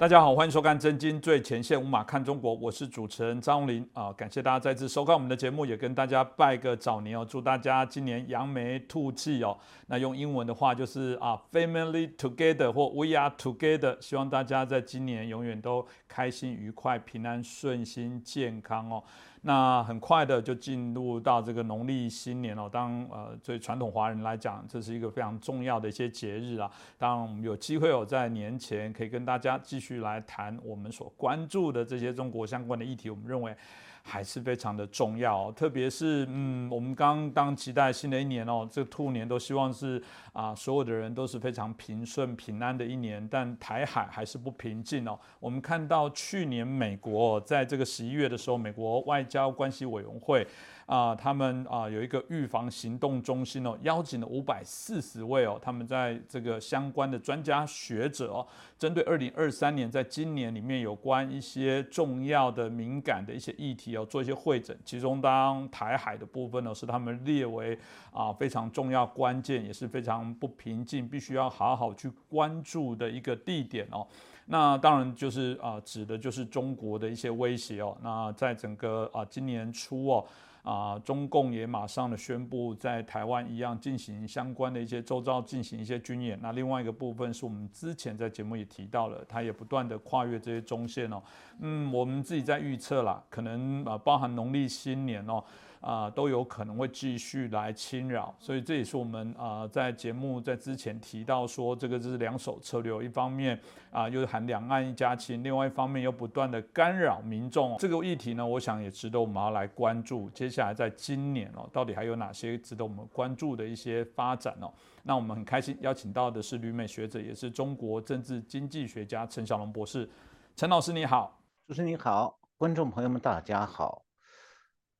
[0.00, 9.54] 大家好，欢迎收看《真金最前线》，无马看中国，我是主持人张荣林啊，感谢大家再次收看我们的节目，也跟大家拜个早年哦，祝大家今年扬眉吐气哦。
[9.88, 19.04] 那用英文的话就是啊，Family Together 或 We Are Together，希望大家在今年永远都开心、愉快、平安、顺心、健康哦。
[19.42, 26.70] 那很快的就进入到这个农历新年哦，当呃，对传统华人来讲，这是一个非常重要的一些节日啊。
[26.98, 33.56] 当然我们有机会哦在年前可以跟大家继续来谈我们所关注的这些中国相关的议题，我们认为。
[34.02, 45.18] 还是非常的重要，特别是嗯，我们刚当期待新的一年哦，这兔年都希望是啊，所有的人都是非常平顺平安的一年，但台海还是不平静哦。
[45.38, 50.46] 我们看到去年美国在这个十一月的时候，美国外交关系委员会。
[50.90, 58.44] 啊，他们啊有一个预防行动中心哦，邀请了五百四十位哦，他们在这个相关的专家学者哦，
[58.76, 64.76] 针对二零二三年在今年里面有关一些重要的敏感的一些议题哦，做一些会诊。
[64.84, 67.78] 其中当台海的部分呢，是他们列为
[68.12, 74.04] 啊非常重要、关键，也是非常不平静，必须要好好去关注的一个地点哦。
[74.46, 77.96] 那当然就是啊，指的就是中国的一些威胁哦。
[78.02, 80.26] 那在整个啊今年初哦。
[80.62, 86.38] 啊，中共也马上的宣布在台湾一样进行相关的一些周遭进行一些军演。
[86.42, 91.22] 那另外一个部分是我们之前在节目也提到了，它也不断的跨越这些中线哦。
[91.60, 95.42] 嗯，我们自己在预测啦，可能啊包含农历新年哦。
[95.80, 103.58] 啊，都有可能会继续来侵扰，所以这也是我们啊在节目在之前提到说，这个就是两手策略，一方面
[103.90, 107.78] 啊又喊两岸一家亲，另外一方面又不断的干扰民众。
[107.78, 110.28] 这个议题呢，我想也值得我们要来关注。
[110.30, 114.70] 接下来在今年哦，到底还有哪些值得我们关注的一些发展哦？
[115.02, 120.06] 那我们很开心邀请到的是旅美学者，也是中国政治经济学家陈小龙博士。
[120.54, 124.02] 陈老师你好，主持人你好，观众朋友们大家好。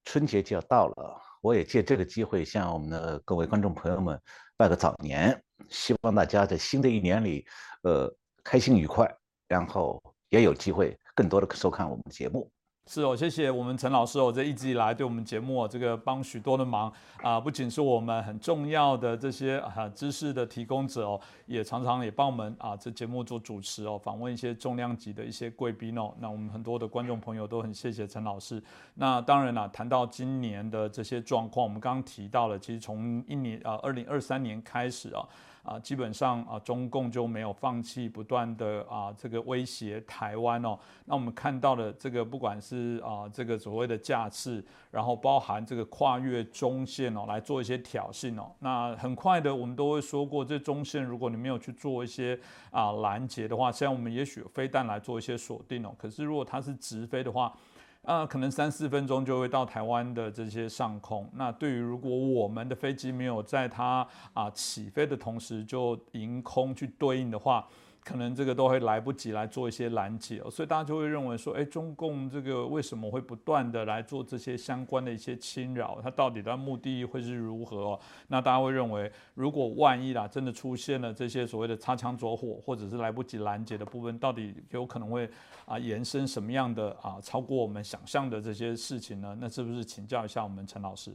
[0.05, 4.21] 春节就要到了，我也借这个机会向我们的各位观众朋友们
[4.57, 7.47] 拜个早年，希望大家在新的一年里，
[7.83, 8.13] 呃，
[8.43, 9.09] 开心愉快，
[9.47, 12.51] 然后也有机会更多的收看我们的节目。
[12.93, 16.93] 是哦，谢谢我们陈老师哦，这一直以来对我们节目这个帮许多的忙
[17.23, 26.13] 啊，不仅是我们很重要的这些啊知识的提供者哦，也常常也帮我们啊这节目做主持哦，访问一些重量级的一些贵宾哦。
[26.19, 28.61] 那我们很多的观众朋友都很谢谢陈老师。
[28.95, 35.23] 那当然了，谈到今年的这些状况，我们刚刚提到了，其实从一年啊二零二三年开始啊。
[35.63, 40.79] 啊，基本上啊，中共就没有放弃不断的啊，这个威胁台湾哦。
[41.05, 48.51] 那我们看到的这个，不管是啊，这个所谓的架势，然后包含这个跨越中线哦，来做一些挑衅哦。
[48.61, 52.39] 那很快的，我们都会说过，这中线如果你没有去做一些
[52.71, 55.95] 啊拦截的话，虽然我们也许飞弹来做一些锁定哦。
[55.99, 57.53] 可是如果它是直飞的话，
[58.03, 61.31] 啊，可能三四分钟就会到台湾的这些上空。
[61.35, 67.67] 那对于如果我们的飞机没有在它啊起飞的同时就迎空去对应的话。
[68.03, 76.01] 可能这个都会来不及来做一些拦截哦，所以大家就会认为说，哎，中共这个为什么会不断的来做这些相关的一些侵扰？
[76.03, 77.99] 它到底的目的会是如何？
[78.27, 85.29] 那大家会认为，如果万一啦，真的出现了这些所谓的擦枪走火，或者是来不及拦截的部分，到底有可能会
[85.67, 89.37] 啊延伸什么样的啊超过我们想象的这些事情呢？
[89.39, 91.15] 那是不是请教一下我们陈老师？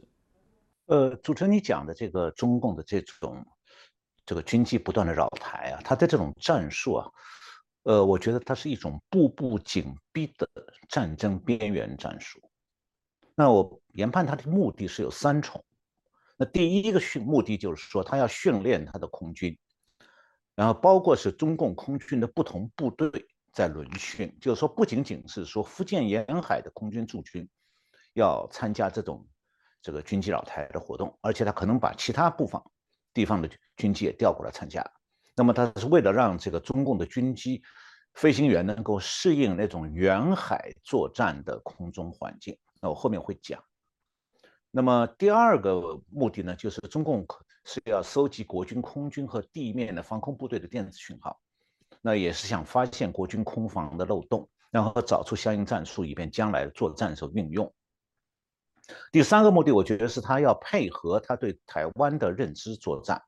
[0.86, 3.44] 呃，主持人你讲的这个中共的这种。
[4.26, 7.08] 这个军机不断的扰台啊，他的这种战术啊，
[7.84, 10.50] 呃，我觉得它是一种步步紧逼的
[10.90, 12.42] 战争边缘战术。
[13.36, 15.64] 那我研判它的目的是有三重。
[16.38, 19.58] 那第一个训目的就是说，他要训练他的空军，
[20.56, 23.10] 然后包括是中共空军的不同部队
[23.54, 27.48] 在轮训，就是说不仅仅是说福建沿海的空军驻军
[28.14, 29.26] 要参加这种
[29.82, 32.60] 这个军机扰台的活动，而且他可能把其他部分。
[33.16, 34.86] 地方的军机也调过来参加，
[35.36, 37.64] 那么他是为了让这个中共的军机
[38.14, 42.58] 飞行员能够适应那种远海作战的空中环境。
[42.82, 43.64] 那我后面会讲。
[44.70, 47.26] 那么第二个目的呢，就是中共
[47.64, 51.40] 是要收集国军空军和地面的防空部队的电子讯号，
[52.02, 57.74] 那也是想发现国军空防的漏洞，然后找出相应战术，以便将来作战时候运用。
[59.12, 63.22] 第三个目的，我觉得是他要配合他对台湾的认知作战，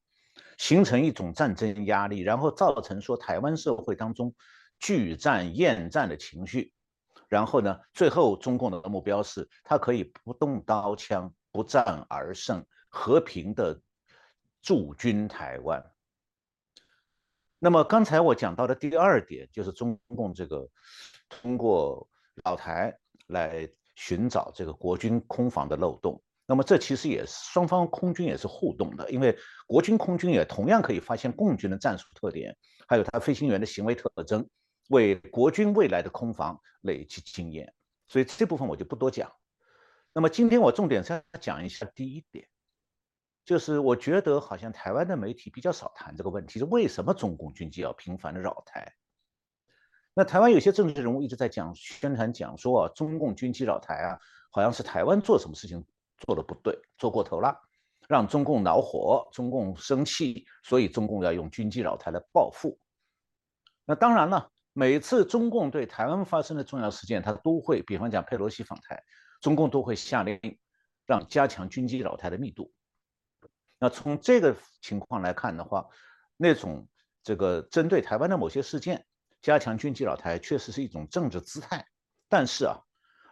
[0.58, 4.34] 形成一种战争压力，然后造成说台湾社会当中
[4.80, 6.74] 拒战厌战的情绪，
[7.28, 13.82] 然后呢，最后中共的目标是他可以不动刀枪，不战而胜，和平的
[14.62, 15.84] 驻军台湾。
[17.60, 20.70] 那么刚才我讲到的第二点，就是中共这个
[21.28, 22.08] 通过
[22.44, 22.96] 老台
[23.26, 23.68] 来
[23.98, 26.22] 寻找这个国军空防的漏洞。
[26.46, 29.36] 那么这其实也是双方空军也是互动的，因为
[29.66, 32.56] 国军空军也同样可以发现共军的战术特点，
[32.88, 34.48] 还有他飞行员的行为特征，
[34.90, 37.74] 为国军未来的空防累积经验。
[38.08, 39.32] 所以这部分我就不多讲。
[40.14, 42.48] 那么今天我重点再讲一下第一点。
[43.46, 48.94] 就是我觉得好像台湾的媒体比较少谈这个问题，是为什么中共军机要频繁的绕台？
[50.18, 54.20] 那台湾有些政治人物一直在讲宣传讲说啊，中共军机扰台啊，
[54.50, 55.86] 好像是台湾做什么事情
[56.18, 57.56] 做的不对，做过头了，
[58.08, 62.80] 让中共恼火，中共生气，所以中共要用军机扰台来报复。
[63.86, 69.00] 那当然了，每次中共对台湾发生的重要事件，他都会，比方讲佩洛西访台，
[69.40, 70.40] 中共都会下令
[71.06, 72.74] 让加强军机扰台的密度。
[73.78, 75.86] 那从这个情况来看的话，
[76.38, 76.88] 那种
[77.22, 79.06] 这个针对台湾的某些事件
[79.48, 81.88] 加强军机扰台，确实是一种政治姿态。
[82.28, 82.82] 但是啊，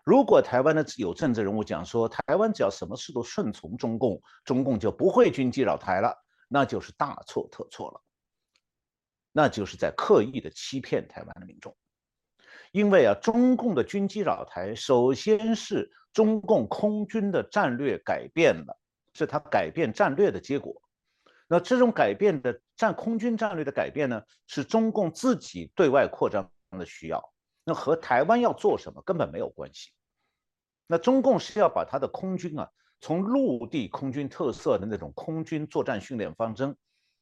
[0.06, 6.16] 如果台湾的有政治人物讲说，台湾只要什么事都顺从中共，中共就不会军机扰台了，
[6.48, 8.02] 那就是大错特错了。
[9.34, 11.76] 那就是在刻意的欺骗台湾的民众。
[12.72, 18.80] 因为啊，中共的军机扰台，首先是中共空军的战略改变了。
[19.14, 20.82] 是他改变战略的结果。
[21.48, 27.34] 那这种改变的战空军战略的改变呢，是中共自己对外扩张的需要。
[27.64, 29.92] 那和台湾要做什么根本没有关系。
[30.88, 32.70] 那中共是要把他的空军啊，
[33.02, 36.76] 从陆地空军特色的那种空军作战训练方针，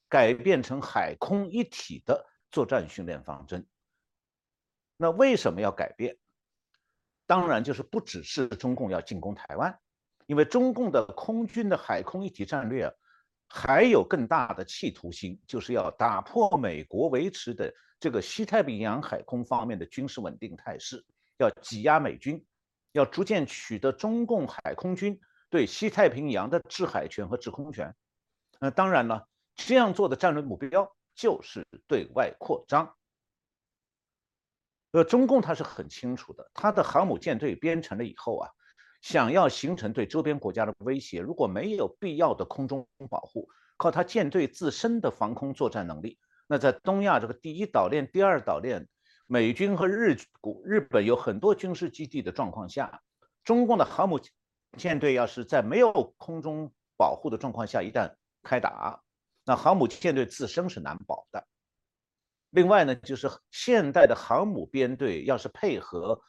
[0.09, 3.65] 改变成海空一体的作战训练方针。
[4.97, 6.17] 那为什么要改变？
[7.25, 9.79] 当然就是不只是中共要进攻台湾。
[10.25, 12.93] 因为中共的空军的海空一体战略，
[13.55, 21.05] 还有更大的企图心，就是要打破美国维持的这个西太平洋海空方面的军事稳定态势，
[21.37, 22.43] 要挤压美军，
[22.93, 25.21] 要逐渐取得中共海空军
[25.51, 27.95] 对西太平洋的制海权和制空权。
[28.59, 32.91] 那当然了，这样做的战略目标就是对外扩张。
[34.93, 38.49] 呃，中共他是很清楚的，他的航母舰队编成了以后啊。
[39.03, 46.17] 想要形成对周边国家的威胁，如果没有必要的空中保护，靠它舰队自身的防空作战能力，
[46.47, 48.87] 那在东亚这个第一岛链、第二岛链，
[49.27, 53.01] 美军和日古日本有很多军事基地的状况下，
[53.43, 54.21] 中共的航母
[54.77, 58.09] 舰队要是在没有空中保护的状况下一旦
[58.41, 59.01] 开打，
[59.43, 61.45] 那航母舰队自身是难保的。
[62.51, 66.21] 另外呢，就是现代的航母编队要是配合。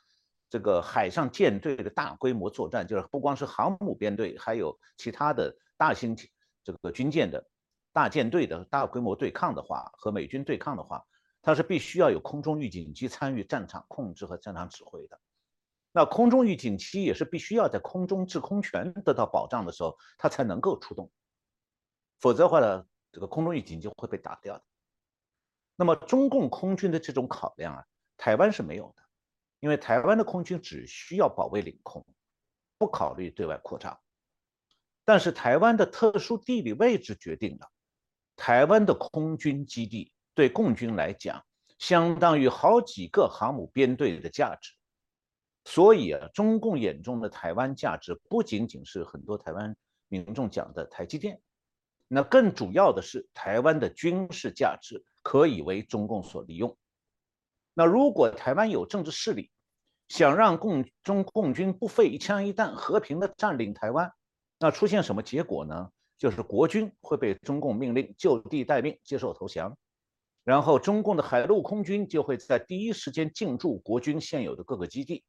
[0.55, 6.15] 这个海上舰队的大规模作战，就是不光是航母编队，还有其他的大型
[6.63, 7.45] 这个军舰的
[7.93, 11.05] 大舰队的大规模对抗的话，和美军对抗的话，
[11.43, 15.19] 它是必须要有空中预警机参与战场控制和战场指挥的。
[15.91, 21.11] 那空中预警机也是必须要在空中制空权得到保障的时候，它才能够出动，
[22.21, 24.63] 否则的话呢，这个空中预警机会被打掉的。
[25.75, 27.85] 那么中共空军的这种考量啊，
[28.17, 29.04] 台湾是没有的。
[29.65, 32.05] 因为台湾的空军只需要保卫领空，
[32.77, 33.99] 不考虑对外扩张。
[35.07, 37.67] 但是台湾的特殊地理位置决定了，
[38.37, 41.43] 台湾的空军基地对共军来讲，
[41.79, 44.75] 相当于好几个航母编队的价值。
[45.65, 49.75] 所以啊，中共眼中的台湾价值不仅仅是很多台湾
[50.09, 51.41] 民众讲的台积电，
[52.07, 56.77] 那更主要的是台湾的军事价值可以为中共所利用。
[57.75, 59.51] 那如果台湾有政治势力，
[60.09, 64.13] 想让共中共军不费一枪一弹和平的占领台湾，
[64.59, 65.91] 那出现什么结果呢？
[66.17, 69.77] 就是国军会被中共命令就地待命，接受投降，
[70.45, 75.25] 然后中共的海陆空军就会在第一时间进驻国军现有的各个基地，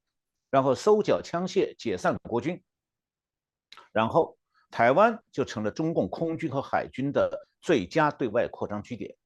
[0.51, 2.63] 然后收缴枪械，解散国军，
[3.91, 4.37] 然后
[4.69, 9.17] 台湾就成了中共空军和海军的最佳对外扩张据点。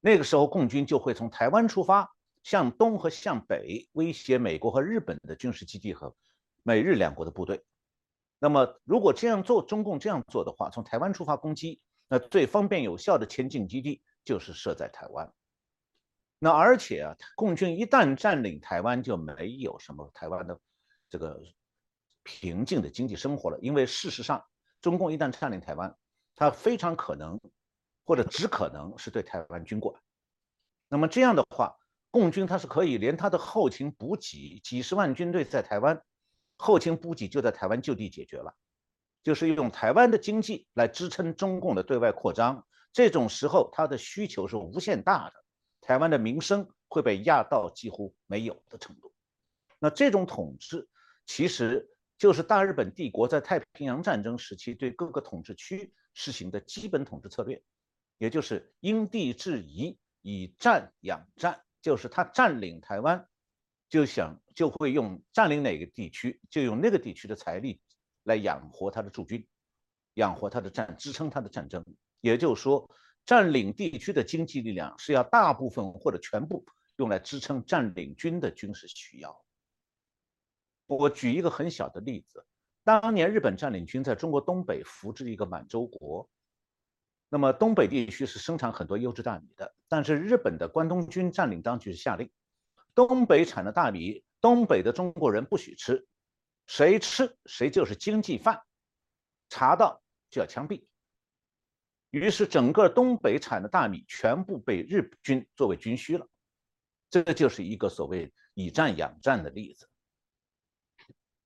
[0.00, 2.10] 那个时候，共军就会从台湾出发。
[2.42, 6.14] 向东和向北威胁美国和日本的军事基地和
[6.62, 7.64] 美日两国的部队。
[8.38, 15.32] 那么，如果这样做，中共这样做的话，从台湾出发攻击，那最方便有效的前进基地就是设在台湾。
[16.40, 20.58] 那而且啊，共军一旦占领台湾，就没有什么台湾的
[21.08, 21.40] 这个
[22.24, 23.58] 平静的经济生活了。
[23.60, 24.44] 因为事实上，
[24.80, 25.96] 中共一旦占领台湾，
[26.34, 27.40] 它非常可能
[28.04, 29.94] 或者只可能是对台湾军管。
[30.88, 31.76] 那么这样的话，
[32.12, 36.00] 共军他是可以连他的后勤补给几十万军队在台湾，
[36.58, 38.54] 后勤补给就在台湾就地解决了，
[39.24, 45.34] 就是用台湾的经济来支撑中共的对外扩张，这种时候它的需求是无限大的，
[45.80, 49.12] 台湾的民生会被压到几乎没有的程度。
[49.78, 50.86] 那这种统治
[51.24, 51.88] 其实
[52.18, 57.60] 就是大日本帝国在太平洋战争时期对各个统治区实行的基本统治策略，
[58.18, 63.28] 也就是因地制宜，以战养战，就是他占领台湾。
[63.88, 67.78] 就想就会用占领哪个地区，就用那个地区的财力
[68.22, 69.46] 来养活他的驻军，
[70.14, 71.84] 养活他的战，支撑他的战争。
[72.22, 72.88] 也就是说，
[73.26, 76.64] 占领地区的经济力量是要大部分或者全部
[76.96, 79.44] 用来支撑占领军的军事需要。
[80.86, 82.46] 我举一个很小的例子，
[82.84, 86.30] 当年日本占领军在中国东北扶植一个满洲国，
[87.32, 92.30] 那么东北地区是生产很多优质大米的，但是日本的关东军占领当局是下令。
[92.94, 96.06] 东北产的大米，东北的中国人不许吃，
[96.66, 98.62] 谁吃谁就是经济犯，
[99.48, 100.84] 查到就要枪毙。
[102.10, 106.28] 于是，整个东北产的大米全部被日军作为军需了。
[107.08, 109.88] 这就是一个所谓以战养战的例子。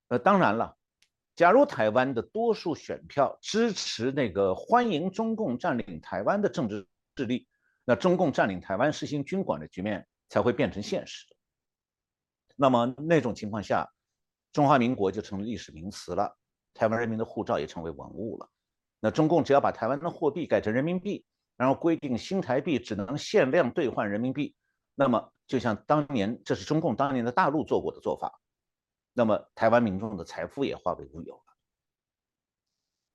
[0.09, 0.76] 呃，当然了，
[1.37, 7.47] 假如台湾的多数选票支持那个欢迎中共占领台湾的政治势力，
[7.85, 11.27] 那中共占领台湾实行军管的局面才会变成现实。
[12.55, 13.87] 那么那种情况下，
[14.51, 16.35] 中华民国就成了历史名词了，
[16.73, 18.49] 台湾人民的护照也成为文物了。
[18.99, 21.23] 那中共只要把台湾的货币改成人民币，
[21.55, 24.55] 然后规定新台币只能限量兑换人民币，
[24.95, 28.41] 那么就像当年这是中共当年的大陆做过的做法，
[29.17, 31.41] 那么台湾民众的财富也化为乌有了。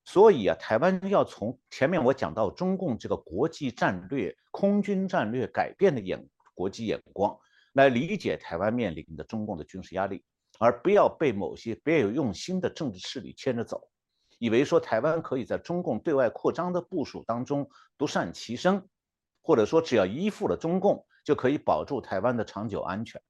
[0.05, 7.39] 所以啊，台湾要从前面我讲到中共这个国际战略、空军战略改变的眼国际眼光。
[7.75, 10.25] 来理解台湾面临的中共的军事压力，
[10.59, 13.89] 而不要被某些别有用心的政治势力牵着走，
[14.39, 17.65] 以为说台湾可以在中共对外扩张的部署当中
[17.97, 18.85] 独善其身，
[19.41, 23.23] 或者说只要依附了中共就可以保住台湾的长久安全。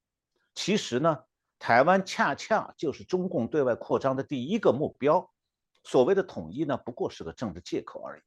[0.54, 1.22] 其实呢，
[1.62, 5.30] 台湾恰恰就是中共对外扩张的第一个目标。
[5.84, 8.22] 所谓的统一呢，不过是个政治借口而已。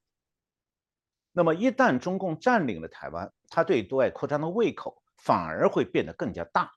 [1.33, 5.01] 那么一旦中共占领了台湾，他对对外扩张的胃口。
[5.17, 6.71] 反而会变得更加大，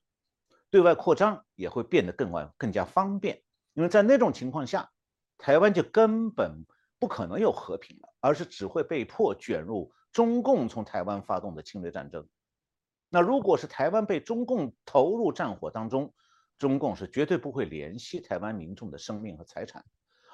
[0.71, 3.43] 对外扩张也会变得更外更加方便，
[3.75, 4.91] 因为在那种情况下，
[5.37, 6.65] 台湾就根本
[7.01, 12.27] 不可能有和平了，而是只会被迫卷入中共从台湾发动的侵略战争。
[13.11, 16.15] 那如果是台湾被中共投入战火当中，
[16.59, 19.85] 中共是绝对不会怜惜台湾民众的生命和财产，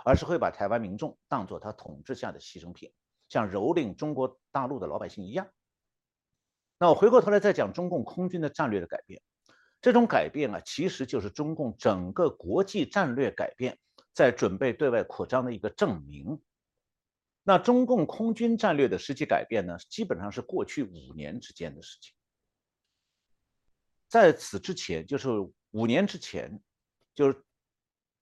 [0.04, 2.92] 而是会把台湾民众当作他统治下的牺牲品，
[3.28, 5.48] 像蹂躏中国大陆的老百姓一样。
[6.78, 9.22] 那我回过头来再讲中共空军的战略的改变，
[9.80, 13.78] 这种改变啊，其实就是中共整个国际战略改变
[14.12, 16.42] 在准备对外扩张的一个证明。
[17.42, 22.14] 那中共空军战略的实际改变呢，基本上是过去五年之间的事情。
[24.08, 25.28] 在此之前，就是
[25.74, 26.62] 五年之前，
[27.16, 27.44] 就是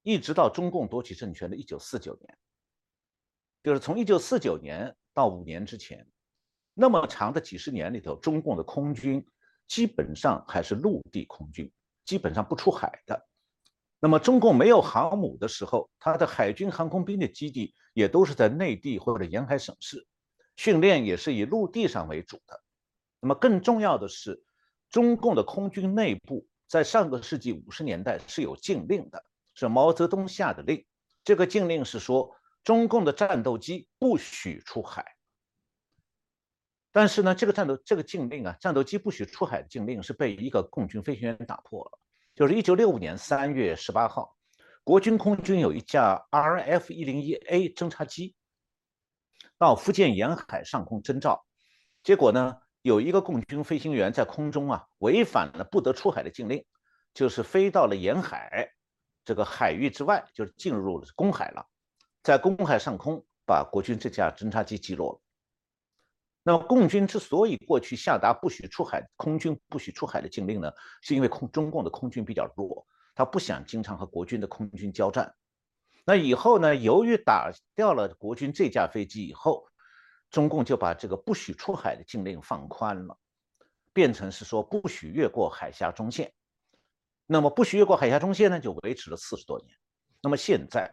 [0.03, 2.39] 一直到中共夺取政权的1949年，
[3.63, 6.09] 就是从1949年到五年之前。
[6.73, 9.23] 那么长的几十年里头，中共的空军
[9.69, 11.71] 基本上还是陆地空军，
[12.07, 13.29] 基本上不出海的。
[14.01, 20.07] 那么中共没有航母的时候，它的海军航空兵的基地也都是在内地或者沿海省市，
[20.57, 22.63] 训练也是以陆地上为主的。
[23.21, 24.43] 那么更重要的是，
[24.89, 30.83] 中共的空军内部在上个世纪五十年代是有禁令的，是毛泽东下的令。
[31.23, 35.05] 这个禁令是说，中共的战斗机不许出海。
[36.91, 41.99] 但是呢，这个战斗这个禁令啊，战斗机不许出海的禁令是被一个共军飞行员打破了。
[42.35, 44.35] 就是一九六五年三月十八号，
[44.83, 48.35] 国军空军有一架 RF 一零一 A 侦察机
[49.59, 51.45] 到福建沿海上空征照，
[52.03, 56.65] 结果呢，有一个共军飞行员在空中啊违反了不得出海的禁令，
[57.15, 58.69] 就是飞到了沿海
[59.25, 61.65] 这个海域之外，就是进入了公海了，
[62.23, 65.21] 在公海上空把国军这架侦察机击落了。
[66.43, 72.85] 那么，共军之所以过去下达不许出海、空军不许出海的禁令呢，是因为空中共的空军比较弱，
[73.15, 75.33] 他不想经常和国军的空军交战。
[76.05, 79.69] 那以后呢，由于打掉了国军这架飞机以后，
[80.33, 83.17] 中共就把这个不许出海的禁令放宽了，
[83.93, 86.33] 变成是说不许越过海峡中线。
[87.27, 89.71] 那么，不许越过海峡中线呢，就维持了四十多年。
[90.21, 90.93] 那么现在，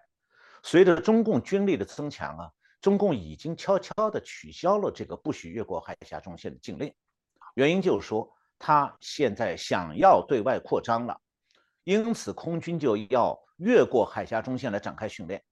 [0.62, 2.52] 随着中共军力的增强啊。
[2.82, 6.96] 中共已经悄悄地取消了这个不许越过海峡中线的禁令，
[7.56, 11.20] 原因就是说他现在想要对外扩张了，
[11.84, 15.44] 因此空军就要越过海峡中线来展开训练，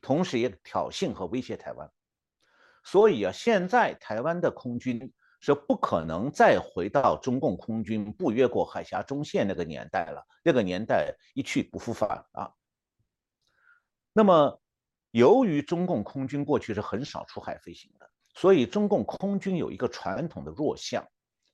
[0.00, 1.88] 同时也挑衅和威胁台湾。
[2.86, 12.48] 所以啊，现在台湾的空军是不可能再回到中共空军不越过海峡中线那个年代了，那个年代一去不复返啊。
[14.12, 14.62] 那么，
[15.10, 21.04] 由于中共空军过去是很少出海飞行的，所以中共空军有一个传统的弱项，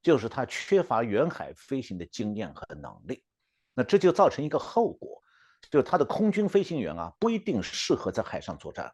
[0.03, 3.25] 就是它缺乏远海飞行的经验和能力。
[3.73, 5.23] 那这就造成一个后果，
[5.71, 8.93] 就是他的空军飞行员啊不一定适合在海上作战。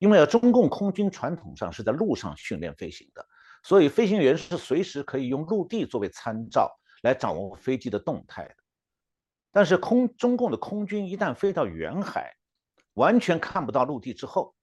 [0.00, 3.24] 因为啊，中共空军传统上是在陆上训练飞行的，
[3.62, 8.54] 所以飞行员是随时可以用陆地作为参照来掌握飞机的动态的。
[9.52, 12.34] 但是空中共的空军一旦飞到远海，
[12.94, 14.54] 完全看不到陆地之后，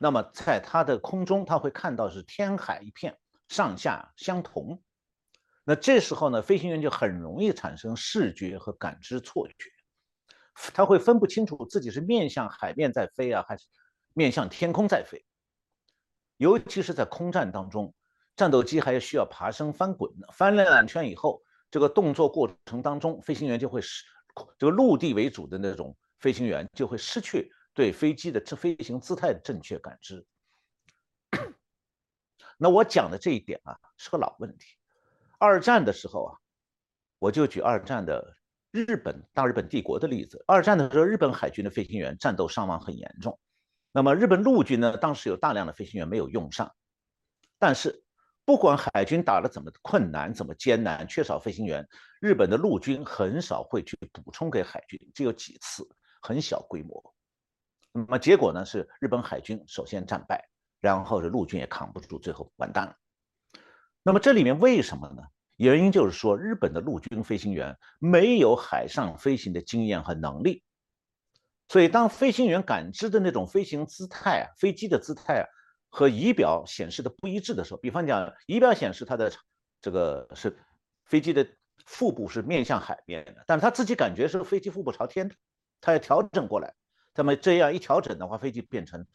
[0.00, 3.16] 那么在他的空中他会看到是天海一片，
[3.46, 4.82] 上下相同。
[5.62, 9.70] 那这时候呢，飞行员就很容易产生视觉和感知错觉，
[10.74, 13.66] 他会分不清楚自己是面向海面在飞啊，还是。
[14.12, 15.24] 面向天空在飞，
[16.36, 17.94] 尤其是在空战当中，
[18.36, 20.12] 战斗机还需要爬升、翻滚。
[20.32, 24.04] 翻了两圈以后，这个动作过程当中，飞行员就会失
[24.58, 30.26] 这个陆地为主的那种飞行员就会失去对飞机的这飞行姿态的正确感知。
[32.56, 34.76] 那我讲的这一点啊，是个老问题。
[35.38, 36.36] 二战的时候啊，
[37.18, 38.36] 我就举二战的
[38.70, 40.44] 日本大日本帝国的例子。
[40.46, 43.38] 二战的时候，日本海军的飞行员战斗伤亡很严重。
[43.92, 44.96] 那么日本陆军呢？
[44.96, 46.72] 当时有大量的飞行员没有用上，
[47.58, 48.04] 但是
[48.44, 51.86] 不管海军打得怎么困难、怎么艰难，缺少飞行员，
[52.20, 55.88] 日本的陆军很少会去补充给海军，只有几次，
[56.22, 57.02] 很小规模。
[57.92, 58.64] 那么结果呢？
[58.64, 60.48] 是日本海军首先战败，
[60.80, 62.94] 然后是陆军也扛不住，最后完蛋了。
[64.02, 65.22] 那么这里面为什么呢？
[65.56, 70.62] 原因就是说，日本的陆军飞行员没有海上飞行的经验和能力。
[71.70, 75.46] 所以，当飞行员感知的那种飞行姿态啊，飞机的姿态啊，
[75.88, 79.32] 和仪表显示的不一致的时候，比方讲，仪表显示它的
[79.80, 80.58] 这个是
[81.04, 81.46] 飞机的
[81.86, 85.36] 腹部是面向海面的，但是他自己感觉是飞机腹部朝天的，
[85.80, 86.74] 他要调整过来，
[87.14, 89.06] 那么这样一调整的话，飞机变成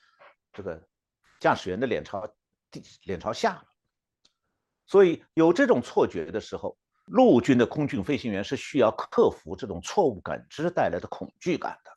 [0.53, 0.81] 这个
[1.41, 2.25] 驾驶员的脸朝
[2.71, 3.65] 地，脸朝下了。
[4.85, 11.91] 所以有这种错觉的时候，陆军的空军飞行员是需要克服这种错误感知带来的恐惧感的。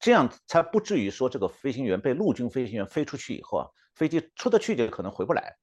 [0.00, 5.56] 这样才不至于说这个飞行员被陆军飞行员飞出去以后啊，飞机出得去就可能回不来。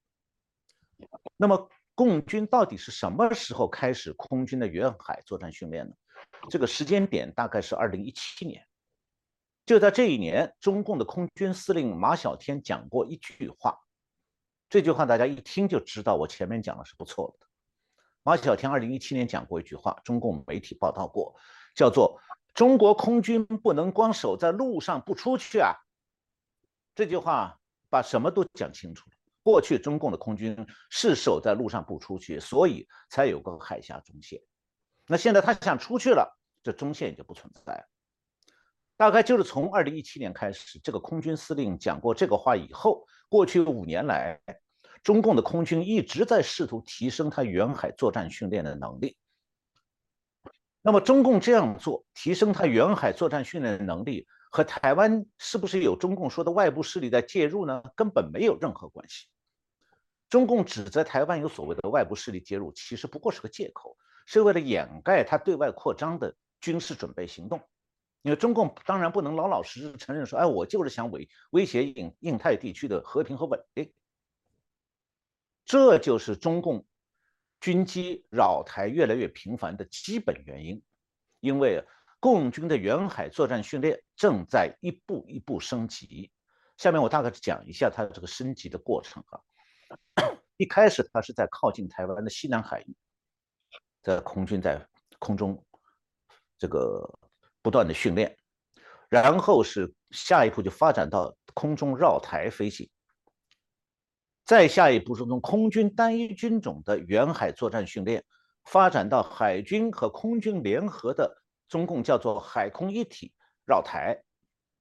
[1.38, 5.94] 那么，共军到底是什么时候开始空军的远海作战训练呢？
[6.50, 8.66] 这个时间点大概是二零一七年。
[9.66, 13.78] 就在这一年，中共的空军司令马晓天讲过一句话，
[14.70, 17.48] 这句话大家一听就知道我前面讲的是不错的。
[18.24, 21.36] 马晓天二零一七年讲过一句话，中共媒体报道过，
[21.76, 22.20] 叫做。
[22.54, 25.74] 中国空军不能光守在路上不出去啊！
[26.94, 27.58] 这句话
[27.90, 29.16] 把什么都讲清楚了。
[29.44, 34.40] 过去中共的空军是守在路上不出去，所以才有个海峡中线。
[35.08, 37.84] 那现在他想出去了，这中线也就不存在了。
[38.98, 44.40] 大概就是从二零一七年开始，这个空军司令讲过这个话以后，过去五年来，
[45.02, 49.18] 中共的空军一直在试图提升他远海作战训练的能力。
[50.82, 57.84] 那么中共这样做，提升他远海作战训练的能力，和台湾是不是有中共说的外部势力在介入呢？
[57.96, 59.28] 根本没有任何关系。
[60.28, 67.62] 中共指责台湾有所谓的外部势力介入，其实不过是个借口，是为了掩盖他对外扩张的军事准备行动。
[68.24, 73.94] 因为中共当然不能老老实实承认说，哎，我就是想威威胁印印太地区的和平和稳定。
[75.64, 76.86] 这就是中共。
[77.62, 80.82] 军机扰台越来越频繁的基本原因，
[81.40, 81.82] 因为
[82.20, 86.32] 共军的远海作战训练正在一步一步升级。
[86.78, 89.40] 下面我大概讲一下它这个升级的过程啊。
[90.58, 92.96] 一开始它是在靠近台湾的西南海域，
[94.02, 94.84] 在空军在
[95.20, 95.64] 空中
[96.58, 97.20] 这个
[97.62, 98.36] 不断的训练，
[99.08, 102.90] 然后是下一步就发展到空中绕台飞行。
[104.52, 108.22] 再下一步是从空军单一军种的远海作战训练，
[108.66, 113.32] 发展到海军和空军联合的中共叫做海空一体
[113.66, 114.22] 绕台，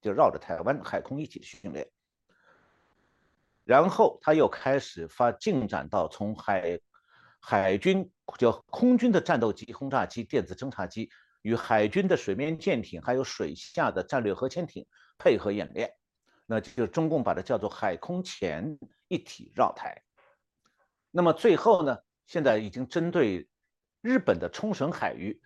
[0.03, 1.89] 就绕着台湾海空一体训练。
[3.63, 6.81] 然后他又开始发进展到从海
[7.39, 11.09] 海军叫空军的战斗机、轰炸机、电子侦察机
[11.43, 14.85] 与海军的水面舰艇还有水下的战略核潜艇
[15.17, 15.93] 配合演练。
[16.45, 18.77] 那就中共把它叫做海空前
[19.11, 20.03] 一体绕台。
[21.11, 23.49] 那么最后呢，现在已经针对
[24.01, 25.43] 日本的冲绳海域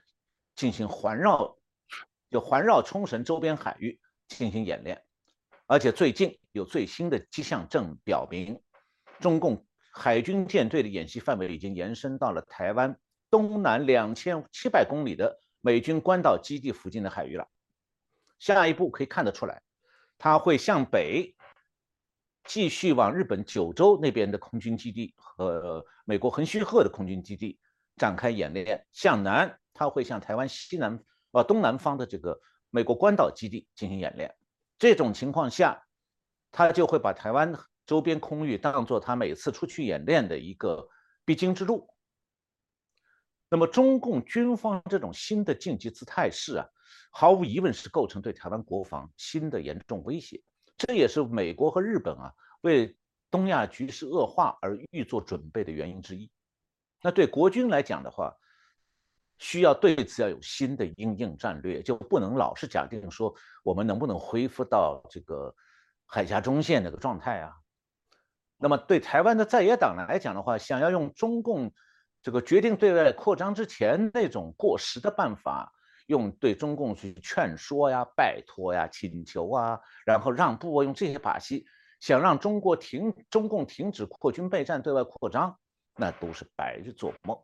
[0.54, 1.56] 进行环绕，
[2.30, 3.98] 就环绕冲绳周边海域
[4.28, 5.02] 进行演练，
[5.66, 8.62] 而且最近有最新的迹象证表明，
[9.18, 12.94] 中共海军舰队的演习范围已经延伸到了台湾
[13.30, 17.48] 东南两千七百公里的美军关岛基地附近的海域了。
[18.38, 19.62] 下一步可以看得出来，
[20.18, 21.33] 它会向北
[22.44, 27.58] 继续往日本九州那边的空军基地和美国横须贺的空军基地
[27.96, 31.02] 展开演练；向南，它会向台湾西南
[31.32, 32.38] 呃东南方的这个
[32.70, 34.34] 美国关岛基地进行演练。
[34.78, 35.82] 这种情况下，
[36.50, 40.88] 他就会把台湾周边空域当做他每次出去演练的一个
[41.24, 41.88] 必经之路。
[43.48, 46.66] 那么，中共军方这种新的晋级姿态是啊，
[47.10, 50.42] 毫无疑问是构成对台湾国防新的严重威胁。
[50.86, 52.96] 这也是美国和日本啊为
[53.30, 56.30] 东亚局势恶化而预做准备的原因之一。
[57.02, 58.34] 那对国军来讲的话，
[59.38, 65.54] 需要对此要有新的应应战略，就不能老是假定说我们能不能恢复到这个。
[66.06, 67.52] 海峡中线那个状态啊，
[68.58, 71.72] 那么对台湾的在野党来讲的话，想要用中共
[72.22, 75.72] 这个决定对外扩张之前那种过时的办法，
[76.06, 81.64] 用对中共去劝说呀、拜托呀、请求啊，然后让步啊，用这些把戏，
[82.00, 85.58] 想让中国停中共停止扩军备战、对外扩张，
[85.96, 87.38] 那都是白日做梦。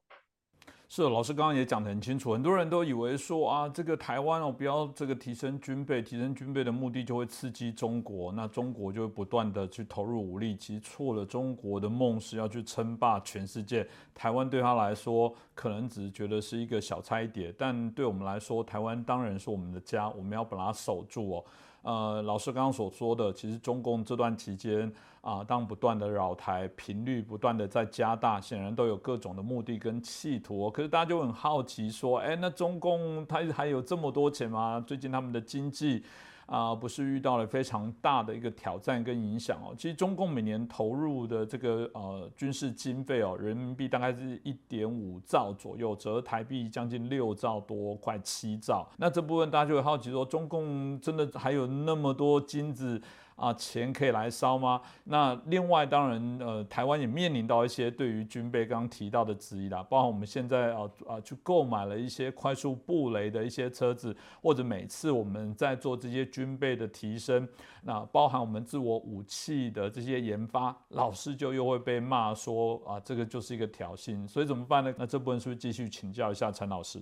[0.92, 11.24] 是老师刚刚也讲得很清楚，很多人都以为说啊，这个台湾哦，不要这个提升军备，提升军备的目的就会刺激中国，那中国就会不断的去投入武力，其实错了。
[11.24, 21.44] 中国的梦是要去称霸全世界，台湾对他来说可能只是觉得是一个小菜一碟，但对我们来说，台湾当然是我们的家，我们要把它守住哦。
[21.82, 30.70] 呃，老师刚刚所说的，其实中共这段期间啊，当不断的扰台频率不断的在加大，显然都有各种的目的跟企图。
[30.70, 34.82] 可是大家就很好奇说，哎，那中共他还有这么多钱吗？
[34.86, 36.02] 最近他们的经济。
[36.50, 39.72] 啊，不是遇到了非常大的一个挑战跟影响哦。
[39.78, 48.84] 其实中共每年投入的这个呃军事经费哦，人民币大概是一点五兆左右，折台币将近六兆多，快七兆。
[48.96, 53.00] 那这部分大家就会好奇说，中共真的还有那么多金子？
[53.40, 54.82] 啊，钱可以来烧吗？
[55.04, 67.48] 那另外当然，呃，台湾也面临到一些对于军备刚刚提到的质疑啦，包括我们现在啊啊去购买了一些快速布雷的一些车子，或者每次我们在做这些军备的提升，
[67.82, 74.94] 那包含我们自我武器的这些研发，老师就又会被骂说啊，这个就是一个挑衅，所以怎么办呢？
[74.98, 77.00] 那这部分是不是继续请教一下陈老师？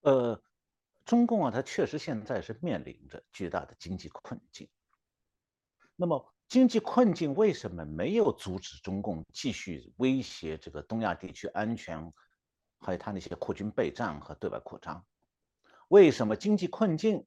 [0.00, 0.40] 呃，
[1.04, 4.66] 中共啊，它确实现在是面临着巨大的经济困境。
[6.00, 12.12] 那么经济困境为什么没有阻止中共继续威胁这个东亚地区安全，
[12.78, 15.04] 还有他那些扩军备战和对外扩张？
[15.88, 17.26] 为什么经济困境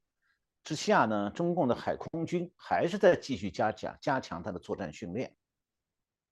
[0.63, 1.29] 之下呢？
[1.31, 5.35] 中共的海空军还是在继续加强加强它的作战训练？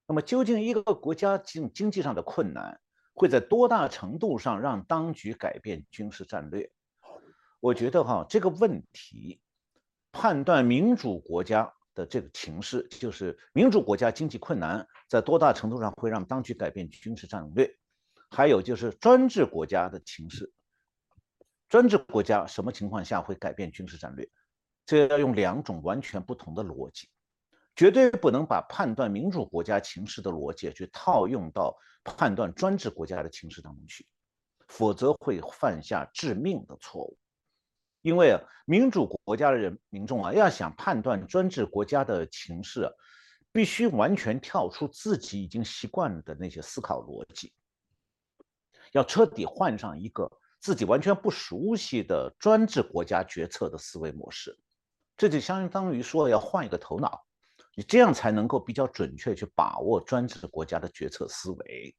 [0.07, 2.79] 那么究竟一个国家经经济上的困难
[3.13, 6.71] 会在多大程度上让当局改变军事战略？
[7.59, 9.41] 我觉得哈，这个问题
[10.13, 11.73] 判断民主国家。
[11.95, 17.69] 的这个情势，就是民主国家经济困难在多大程度上会让当局改变军事战略，
[18.29, 20.51] 还有就是专制国家的情势，
[21.67, 24.29] 专制国家什么情况下会改变军事战略？
[24.85, 27.09] 这要用两种完全不同的逻辑，
[27.75, 34.05] 绝对不能把判断民主国家情势的逻辑去套用到判断专制国家的情势当中去，
[34.67, 37.17] 否则会犯下致命的错误。
[38.01, 42.89] 因为啊，民主国家的人民众啊，要想判断专制国家的情势，
[43.51, 47.51] 必须完全跳出自己已经习惯的那些思考逻辑，
[48.93, 54.57] 要彻底换上一个自己完全不熟悉的专制国家决策的思维模式。
[55.17, 57.25] 这就相当于说要换一个头脑，
[57.75, 61.93] 你这样才能够比较准确去把握专制国家的决策思维。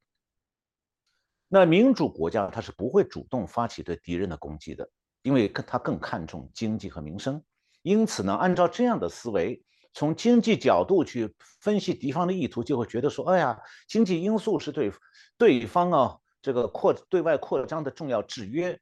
[1.46, 4.88] 那民主国家它是不会主动发起对敌人的攻击的。
[5.22, 7.42] 因为他更看重经济和民生，
[7.82, 14.90] 因此呢，按照这样的思维，从经济角度去分析敌方的意图，就会觉得说，哎呀，经济因素是对
[15.36, 18.78] 对方啊这个扩对外扩张的重要制约。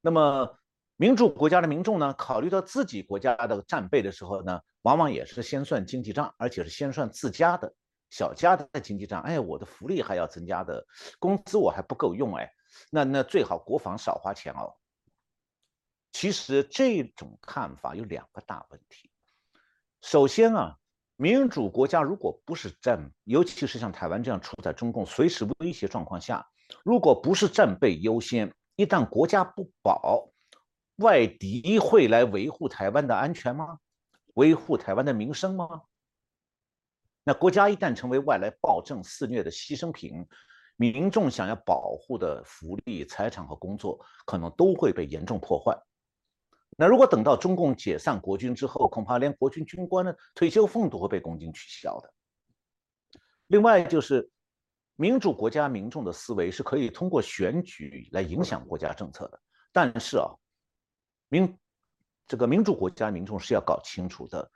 [0.00, 0.56] 那么，
[0.96, 7.74] 民主国家的民众呢，考虑到自己国家的战备的时候呢，往往也是先算经济账，而且是先算自家的
[8.10, 9.20] 小家的经济账。
[9.22, 10.86] 哎，我的福利还要增加的，
[11.18, 12.48] 工资我还不够用，哎。
[12.90, 14.74] 那那最好国防少花钱哦。
[16.12, 19.10] 其实这种看法有两个大问题。
[20.00, 20.78] 首先啊，
[21.16, 26.48] 民主国家如果不是战，尤其是像台湾这样处在中共随时威胁状况下，
[26.84, 30.30] 如果不是战备优先，一旦国家不保，
[30.96, 33.78] 外敌会来维护台湾的安全吗？
[34.34, 35.82] 维护台湾的民生吗？
[37.24, 40.26] 那国家一旦成为外来暴政肆虐的牺牲品，
[40.76, 45.76] 民众想要保护的福利、财产和工作，可能都会被严重破坏。
[46.76, 52.12] 那如果等到中共解散国军之后，恐怕连国军军官的退休俸都会被公斤取消的。
[53.46, 54.30] 另外，就是
[54.96, 59.40] 民主国家民众的思维是可以通过选举来影响国家政策的，
[59.72, 60.28] 但是啊，
[61.28, 61.56] 民
[62.26, 64.50] 这个民主国家民众是要搞清楚的，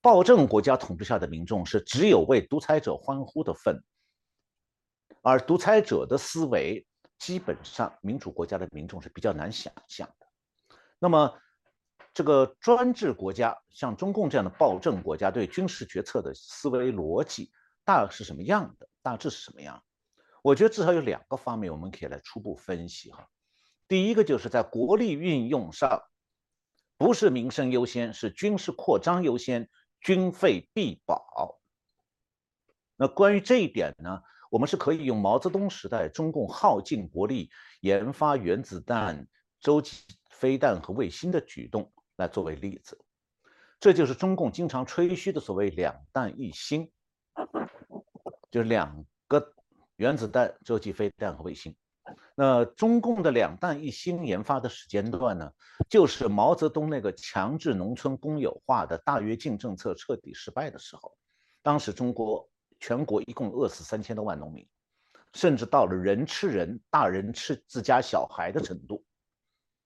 [0.00, 3.82] 暴政国家统治下的民众是只有为独裁者欢呼的份，
[5.22, 6.86] 而独裁者的思维
[7.18, 10.26] 基本上民主国家的民众是比较难想象的。
[10.98, 11.38] 那么，
[12.12, 17.50] 这个专制国家像中共这样的暴政国家对军事决策的思维逻辑
[17.84, 18.88] 大是什么样的？
[19.02, 19.82] 大致是什么样？
[20.42, 23.28] 我觉得至少有两个方面我们可以来初步分析哈。
[23.88, 26.02] 第一个就是在国力运用上。
[26.96, 29.68] 不是民生优先，是军事扩张优先，
[30.00, 31.60] 军费必保。
[32.94, 34.22] 那关于这一点呢，
[34.54, 39.26] 我们是可以用毛泽东时代中共耗尽国力研发原子弹、
[39.58, 42.96] 洲际飞弹和卫星的举动来作为例子。
[43.80, 46.88] 这就是中共经常吹嘘的所谓“两弹一星”，
[48.52, 49.44] 就是两个
[49.96, 51.74] 原子弹、洲际飞弹和卫星。
[52.36, 55.50] 那中共的两弹一星研发的时间段呢，
[55.88, 61.12] 就是毛泽东那个强制农村公有化的大跃进政策彻底失败的时候。
[61.60, 62.48] 当时中国
[62.86, 64.68] 全国一共饿死三千多万农民，
[65.32, 69.02] 甚至到了人吃人、大人吃自家小孩的程度。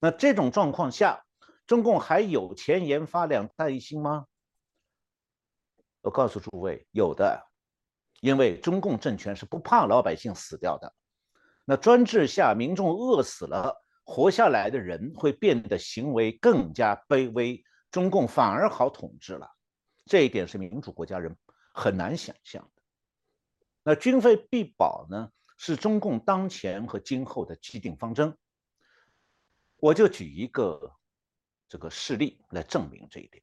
[0.00, 1.24] 那这种状况下，
[1.64, 4.26] 中共还有钱研发两弹一星吗？
[6.00, 7.40] 我告诉诸位，有的，
[8.20, 10.92] 因为中共政权是不怕老百姓死掉的。
[11.64, 19.48] 那专制下，民众饿死了，活下来的人会变得行为更加卑微，中共反而好统治了。
[20.04, 21.37] 这一点是民主国家人
[21.72, 22.68] 很难想象。
[23.82, 28.36] 那军费必保呢，是中共当前和今后的既定方针。
[29.78, 30.92] 我就举一个
[31.68, 33.42] 这个事例来证明这一点，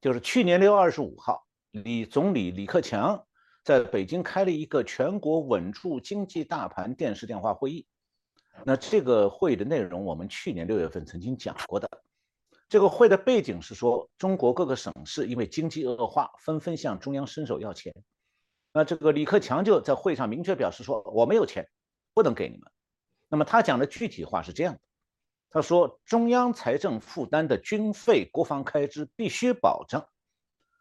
[0.00, 3.22] 就是去年六月二十五号，李总理李克强。
[3.62, 7.84] 在北京开了一个全国稳住经济大盘电视电话会议。
[8.64, 11.90] 那这个会议的内容，我们去年六月份曾经讲过的。
[12.68, 17.92] 这个会的背景是说，中国各个省市因为经济恶化，纷纷向中央伸手要钱。
[18.76, 21.66] 那这个李克强就在会上明确表示说：“我没有钱，
[22.12, 22.70] 不能给你们。”
[23.26, 24.80] 那么他讲的具体话是这样的：
[25.48, 30.04] 他说，中央财政负担的军费、国防开支必须保证。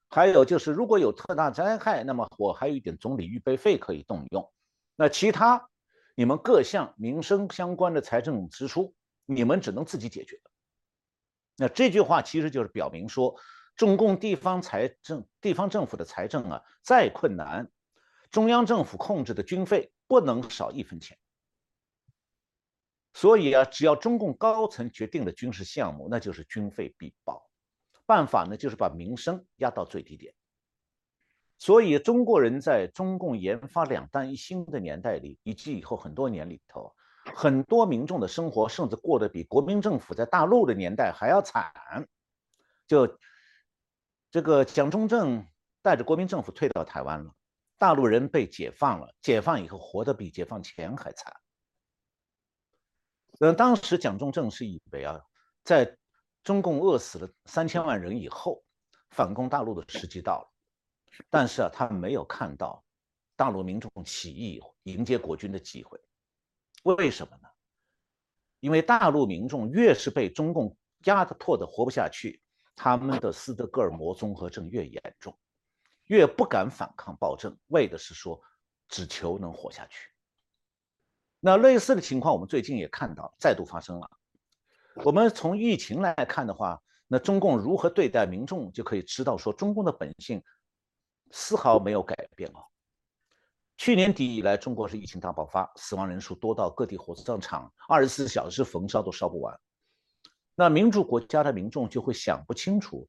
[0.09, 4.51] 还有就是，如果有特大灾害，那么我还有一点总理预备费可以动用。
[4.97, 5.69] 那其他
[6.15, 8.93] 你们各项民生相关的财政支出，
[9.25, 10.37] 你们只能自己解决。
[11.55, 13.33] 那这句话其实就是表明说，
[13.77, 17.65] 中共地方财政、地方政府的财政啊，再困难，
[18.31, 21.17] 中央政府控制的军费不能少一分钱。
[23.13, 27.49] 所以啊，只要中共高层决定了军事项目，那就是军费必报。
[28.05, 30.33] 办法呢，就是把民生压到最低点。
[31.57, 36.93] 所以，中国人在中共研发两弹一星的年代里，以及以后很多年里头，
[37.33, 41.71] 很多民众的生活甚至过得比国民政府在大陆的年代还要惨。
[42.85, 43.17] 就
[44.29, 45.47] 这个蒋中正
[45.81, 47.33] 带着国民政府退到台湾了，
[47.85, 51.31] 大陆人被解放了，解放以后活得比解放前还惨。
[53.41, 55.21] 嗯，当时蒋中正是以为啊，
[55.63, 55.95] 在
[56.43, 58.63] 中共饿死了三千万人以后，
[59.11, 60.51] 反攻大陆的时机到了，
[61.29, 62.83] 但是啊，他没有看到
[63.35, 66.01] 大陆民众起义迎接国军的机会。
[66.85, 67.47] 为什么呢？
[68.61, 72.41] 因为大陆民众越是被中共压得迫的活不下去，
[72.75, 75.37] 他们的斯德哥尔摩综合症越严重，
[76.05, 78.41] 越不敢反抗暴政，为的是说
[78.87, 80.09] 只求能活下去。
[81.39, 84.09] 那类似的情况，我们最近也看到再度发生了。
[85.03, 90.43] 我们从疫情来看的话，那中共如何对待民众，就可以知道说中共的本性
[91.31, 92.61] 丝毫没有改变啊。
[93.77, 99.59] 去年底以来，中国是疫情大爆发，死亡人数多到各地火葬场二十四小时焚烧都烧不完。
[100.55, 103.05] 那民主国家的民众就会想不清楚、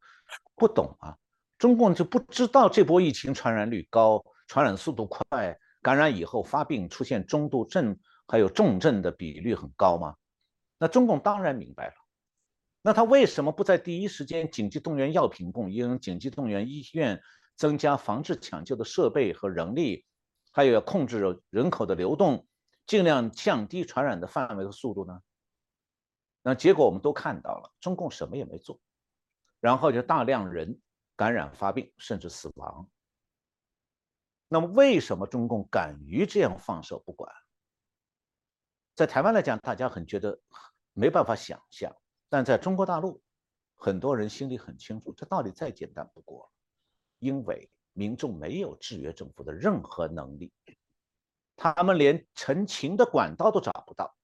[0.56, 1.16] 不懂啊，
[1.58, 10.16] 中共就不知道这波疫情传染率高、传染速度快、感染以后发病出现中度症还有重症的比率很高吗？
[10.78, 11.94] 那中共当然明白了，
[12.82, 17.22] 那他为什么不在第一时间紧急动员药品供应、紧急动员医院、
[17.56, 20.04] 增加防治抢救的设备和人力，
[20.52, 22.46] 还有要控制人口的流动，
[22.86, 25.22] 尽量降低传染的范围和速度呢？
[26.42, 28.78] 那结果我们都看到了，中共什么也没做，
[29.58, 30.78] 然后就大量人
[31.16, 32.88] 感染发病甚至死亡。
[34.48, 37.32] 那么，为什么中共敢于这样放手不管？
[38.94, 40.40] 在台湾来讲，大家很觉得
[40.92, 41.90] 没办法想象；
[42.28, 43.20] 但在中国大陆，
[43.74, 46.50] 很多人心里很清楚，这道理再简单不过，
[47.18, 50.52] 因为民众没有制约政府的任何能力，
[51.56, 54.14] 他们连澄清的管道都找不到。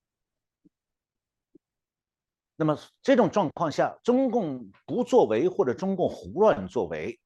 [2.56, 7.18] 那么这种状况下，中共不作为或者中共胡乱作为。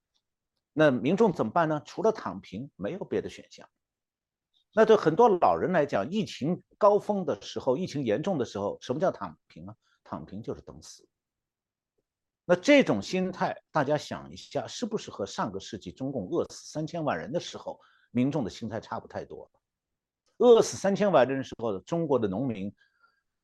[0.72, 1.82] 那民众怎么办呢？
[1.84, 3.68] 除了躺平，没有别的选项。
[4.72, 9.74] 那对很多老人来讲，疫情高峰的时候，疫情严重的时候，什么叫躺平啊？
[10.04, 11.08] 躺平就是等死。
[12.44, 19.50] 那这种心态，大家想一下，是不是和上个世纪中共饿死三千万人的时候，民众的心态差不太多？
[20.36, 22.70] 饿死三千万人的时候，中国的农民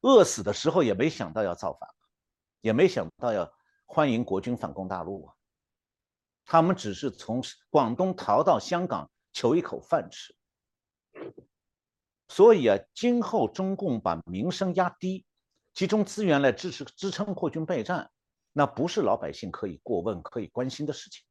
[0.03, 1.89] 饿死的时候也没想到要造反，
[2.61, 3.53] 也没想到要
[3.87, 5.35] 欢迎国军反攻大陆啊。
[6.45, 10.35] 他们只是从广东逃到香港求一口饭吃，
[12.29, 15.25] 所以啊，今后中共把民生压低，
[15.73, 18.11] 集中资源来支持支撑扩军备战，
[18.53, 21.25] 那不是老百姓可以过问、可以关心的事情。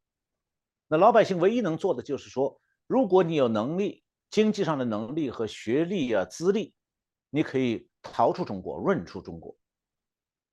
[0.88, 6.74] 那老百姓唯一能做的就是说，如果你有能力、经济上的能力和学历啊、资历，
[7.30, 9.56] 你可以逃出中国、润出中国。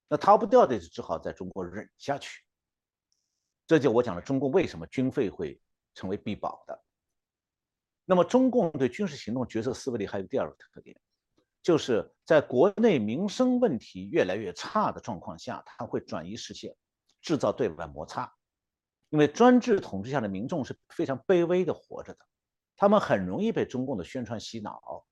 [0.08, 2.42] 那逃不掉的，只好在中国忍下去。
[3.66, 5.60] 这就我讲了，中共为什么军费会
[5.94, 6.84] 成为必保的？
[8.06, 10.98] 那么，中共对军事行动决策思维里还有第二个特点，
[11.62, 16.74] 就是在国内民生问题越来越差的状况下，它会转移视线，
[17.20, 18.32] 制造对外摩擦。
[19.10, 22.20] 因为专制统治下的民众是非常卑微的活着的，
[22.76, 25.06] 他们很容易被中共的宣传洗脑。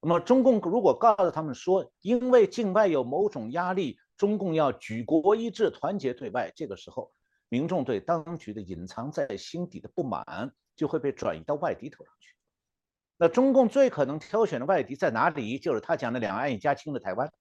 [0.00, 7.12] 那么，中共如果告诉他们说，因为境外有某种压力，中共要举国一致，团结对外，这个时候。
[7.50, 12.34] 民众对当局的隐藏在心底的不满就会被转移到外敌头上去。
[13.16, 15.58] 那中共最可能挑选的外敌在哪里？
[15.58, 17.32] 就是他讲的两岸一家亲的台湾。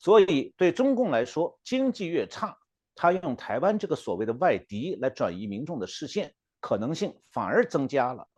[0.00, 2.58] 所以对中共来说，经济越差，
[2.96, 8.28] 他用台湾这个所谓的外敌来转移民众的视线，可能性反而增加了。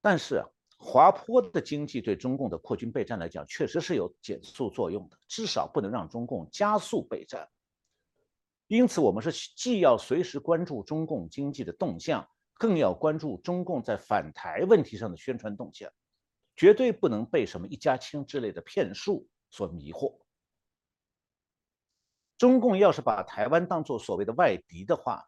[0.00, 0.46] 但是啊。
[0.82, 7.46] 滑坡的经济对中共的扩军备战来讲，确实是有减速作用的，至少不能让中共加速备战。
[8.66, 15.92] 因此，我们是既要随时关注中共经济的动向，更要关注中共在反台问题上的宣传动向，
[16.56, 20.18] 绝对不能被什么一家亲之类的骗术所迷惑。
[22.38, 25.22] 中共要是把台湾当作所谓的外敌的话，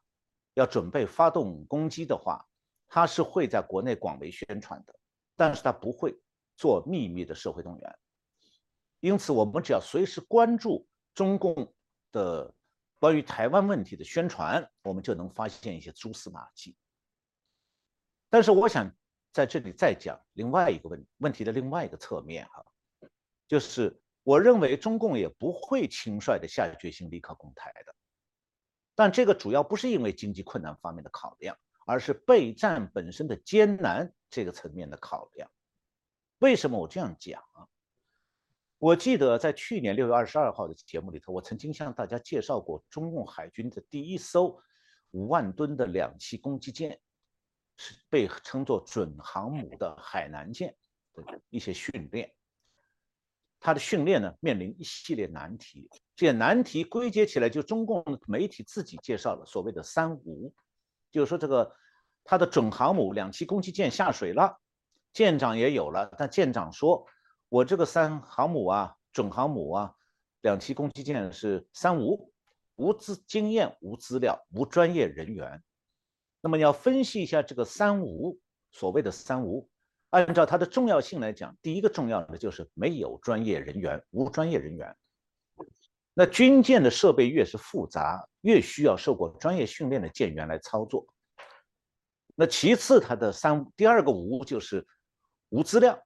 [0.55, 2.49] 要准备发动攻击的话，
[2.95, 4.95] 他是会在国内广为宣传的。
[5.35, 6.15] 但是他不会
[6.59, 7.99] 做秘密的社会动员，
[9.01, 11.75] 因此我们只要随时关注中共
[12.13, 12.55] 的
[13.01, 16.77] 关于台湾问题的宣传，我们就能发现一些蛛丝马迹。
[18.29, 18.95] 但是我想
[19.33, 22.63] 在这里再讲另外一个问问题的另外一个侧面哈，
[23.49, 27.95] 就是我认为中共也不会轻率的下决心立刻攻台的，
[28.95, 31.57] 但这个主要不是因为经济困难方面的考量。
[31.87, 35.51] 而是备战本身的艰难这个层面的考量。
[36.39, 37.43] 为什么我这样讲？
[38.79, 44.61] 我记得在去年六月二十二号的节目里头，我曾经向大家介绍过中共海军的第一艘
[45.13, 46.99] 五万吨的两栖攻击舰，
[47.77, 50.75] 是被称作准航母的海南舰
[51.15, 52.33] 的一些训练。
[53.61, 55.89] 它的训练呢，面临一系列难题。
[56.17, 60.53] 这些难题归结起来，就中共媒体自己介绍了所谓的“三无”。
[61.13, 61.73] 就是说，这个
[62.25, 64.59] 他的准航母两栖攻击舰下水了，
[65.13, 67.07] 舰长也有了，但舰长说
[67.51, 69.95] ：“我这个三航母啊，准航母啊，
[70.41, 72.33] 两栖攻击舰是三无，
[72.77, 75.63] 无资经验、无资料、无专业人员。”
[76.41, 78.37] 那么你要分析一下这个三无，
[78.71, 79.69] 所谓的三无，
[80.11, 84.97] 按照它的重要性来讲，第一个重要的就是没有专业人员，无专业人员。
[86.15, 91.07] 那军舰的设备越是复杂，越需要受过专业训练的舰员来操作。
[92.35, 94.87] 那其次，它的三第二个无就是
[95.49, 95.99] 无资料，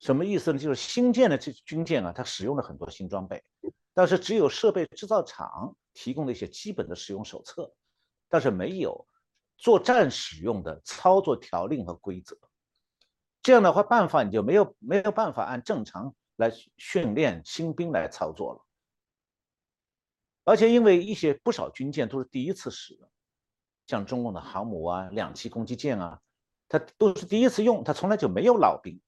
[0.00, 0.58] 什么意思呢？
[0.58, 3.42] 就是新建的这军舰啊，它使用了很多新装备，
[3.94, 7.72] 但是只有设备制造厂提供了一些基本的使用手册，
[8.28, 9.06] 但是没有
[9.56, 12.36] 作战使用的操作条令和规则。
[13.42, 18.64] 这样的话，办法你就没有没有办法按正常来训练新兵来操作了。
[20.48, 23.10] 而且因为一些不少军舰都是第一次使用，
[23.86, 26.22] 像中共的航母啊、两栖攻击舰啊，
[26.68, 28.98] 它都是第一次用，它从来就没有老兵。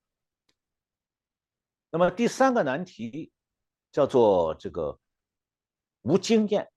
[1.91, 3.33] 那么第三个难题
[3.91, 5.01] 叫做这个
[6.03, 6.71] 无经验。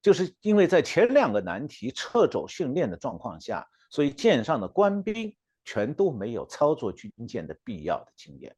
[0.00, 8.54] 就是因为在前两个难题撤走训练的状况下，所以舰上的官兵全都没有操作军舰的必要的经验。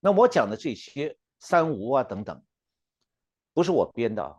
[0.00, 2.42] 那我讲的这些三无啊等等，
[3.58, 4.36] 不是我编的，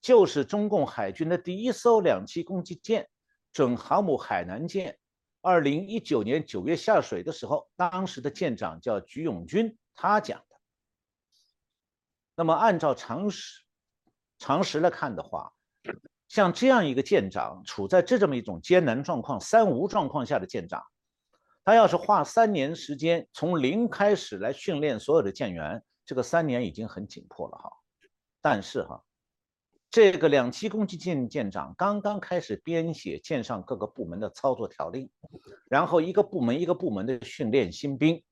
[0.00, 3.08] 就是中共海军的第一艘两栖攻击舰
[3.52, 4.98] 准航母海南舰，
[5.42, 10.56] 二零一九年九月下水的时候，当时的舰长叫菊永军，他讲的。
[12.34, 13.62] 那么按照常识。
[14.40, 15.52] 常识来看的话，
[16.26, 20.82] 像这样一个舰长处在这这么一种艰难状况、三无状况下的舰长，
[21.62, 27.70] 他要是花三年时间从零开始来训练所有的舰员，这个三年已经很紧迫了哈。
[28.42, 29.02] 但是哈，
[29.90, 35.08] 这个两栖攻击舰舰长刚刚开始编写舰上各个部门的操作条令，
[35.70, 38.22] 然后一个部门一个部门的训练新兵，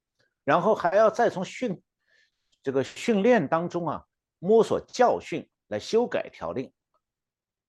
[0.45, 1.81] 然后还要再从训
[2.63, 4.05] 这个训练当中啊
[4.39, 5.49] 摸索教训。
[5.71, 6.73] 来修改条令，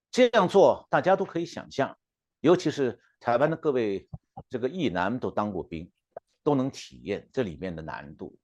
[0.10, 1.96] 这样做大家都可以想象，
[2.40, 4.10] 尤其是台湾的各位
[4.50, 5.92] 这个义男都当过兵，
[6.42, 8.36] 都能体验这里面的难度。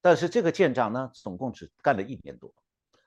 [0.00, 2.54] 但是这个舰长呢，总共只干了一年多，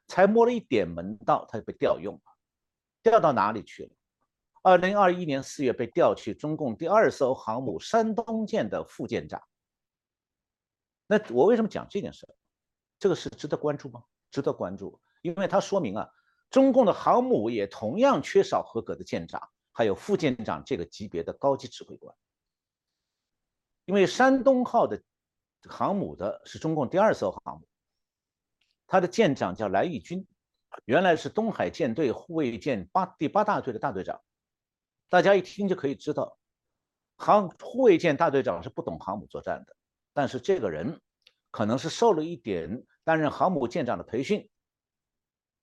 [0.09, 2.21] 才摸了一点门道，他就被调用了。
[3.01, 3.91] 调到哪里去了？
[4.61, 9.41] 二零二一年四月被调去中共第二艘航母山东舰的副舰长。
[11.07, 12.27] 那我为什么讲这件事？
[12.99, 14.03] 这个是值得关注吗？
[14.31, 14.99] 值得关注。
[15.21, 16.09] 因为它说明啊，
[16.49, 19.41] 中共的航母也同样缺少合格的舰长，
[19.71, 22.13] 还有副舰长这个级别的高级指挥官。
[23.85, 25.01] 因为山东号的
[25.69, 27.67] 航母的是中共第二艘航母，
[28.91, 30.25] 他的舰长叫来义军，
[30.85, 34.19] 原来是东海舰队护卫舰八第八大队的大队长。
[35.09, 36.39] 大家一听就可以知道，
[37.15, 39.75] 航护卫舰大队长是不懂航母作战的，
[40.11, 40.99] 但是这个人
[41.51, 44.49] 可能是受了一点担任航母舰长的培训。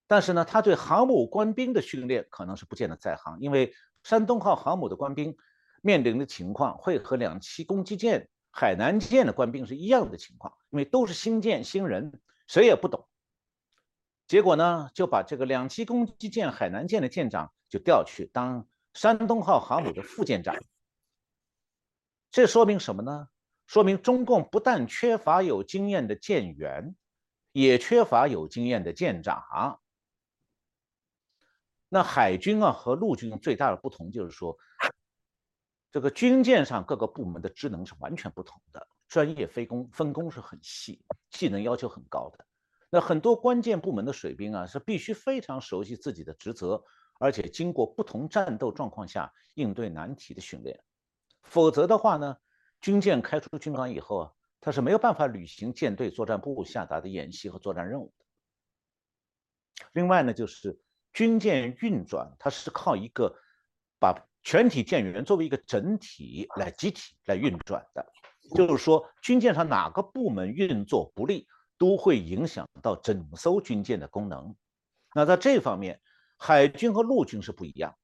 [0.06, 3.74] 但是呢，他对航母官兵的训练可能是不见得在行，因为
[4.04, 5.36] 山东号航母的官兵
[5.82, 13.05] 面临的情况会和两栖攻击舰海南舰的官兵是一样的情况，因为都是新舰新人，谁也不懂。
[14.26, 20.56] 结果呢，就把这个两栖攻击舰海南舰的舰长就调去当山东号航母的副舰长。
[22.30, 23.28] 这说明什么呢？
[23.66, 26.94] 说明中共不但缺乏有经验的舰员，
[27.52, 29.80] 也缺乏有经验的舰长。
[31.88, 34.56] 那海军啊和陆军最大的不同就是说，
[35.92, 42.44] 这个军舰上各个部门的职能是完全不同的，专业分工分工是很细，技能要求很高的。
[42.96, 46.82] 那很多关键部门的水兵啊是必须非常熟悉自己的职责，
[47.20, 50.82] 而且经过不同战斗状况下应对难题的训练，
[51.42, 52.38] 否则的话呢，
[52.80, 54.32] 军舰开出军港以后啊，
[54.62, 58.24] 他是没有办法履行舰队作战部下达的演习和作战任务的。
[59.92, 60.80] 另外呢，就是。
[61.12, 63.34] 军舰运转，它是靠一个
[63.98, 68.06] 把全体舰员作为一个整体来集体来运转的。
[68.54, 71.48] 就是说，军舰上哪个部门运作不利，
[71.78, 74.54] 都会影响到整艘军舰的功能。
[75.14, 76.00] 那在这方面，
[76.36, 77.96] 海军和陆军是不一样。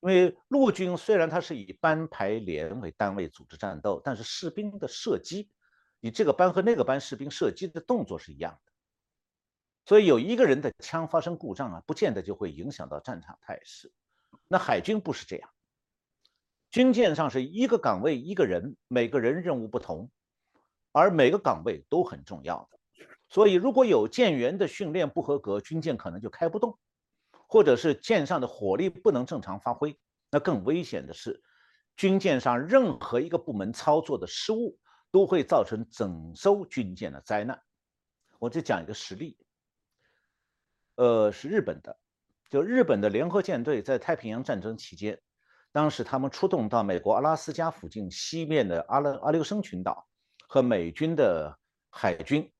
[0.00, 5.50] 因为陆军虽然它是以班排连为单位组织战斗，但是士兵的射击，
[5.98, 8.72] 你这个班和那个班士兵射击的动作是一样的。
[9.86, 13.90] 所以有一个人的枪发生故障啊，不见得就会影响到战场态势。
[14.46, 15.48] 那海军不是这样，
[16.70, 20.10] 军舰上是一个岗位一个人，每个人任务不同，
[20.94, 22.78] 而每个岗位都很重要的。
[23.28, 26.78] 所以如果有舰员的训练不合格，军舰可能就开不动，
[27.48, 29.98] 或者是舰上的火力不能正常发挥。
[30.30, 31.42] 那更危险的是，
[31.96, 34.78] 军舰上任何一个部门操作的失误，
[35.10, 37.60] 都会造成整艘军舰的灾难。
[38.38, 39.36] 我就讲一个实例。
[40.94, 41.98] 呃，是日本的，
[42.50, 45.20] 就日本的联合舰队在太平洋战争期间，
[45.72, 50.06] 当时他们出动到美国阿拉斯加附近西面的阿勒阿留申群岛，
[50.48, 51.58] 和美军的
[51.90, 52.52] 海军，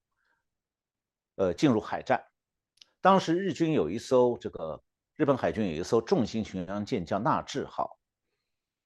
[1.36, 2.24] 呃，进入海战。
[3.00, 4.82] 当时日军有一艘这个
[5.16, 7.98] 日本海军有一艘重型巡洋舰叫纳智号，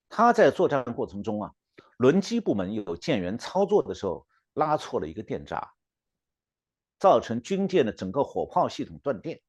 [0.08, 1.52] 他在作战过程中啊，
[1.98, 5.72] 轮机部门有舰员操作的时候拉错了一个电闸。
[7.00, 9.40] 造成军舰的整个火炮系统断电，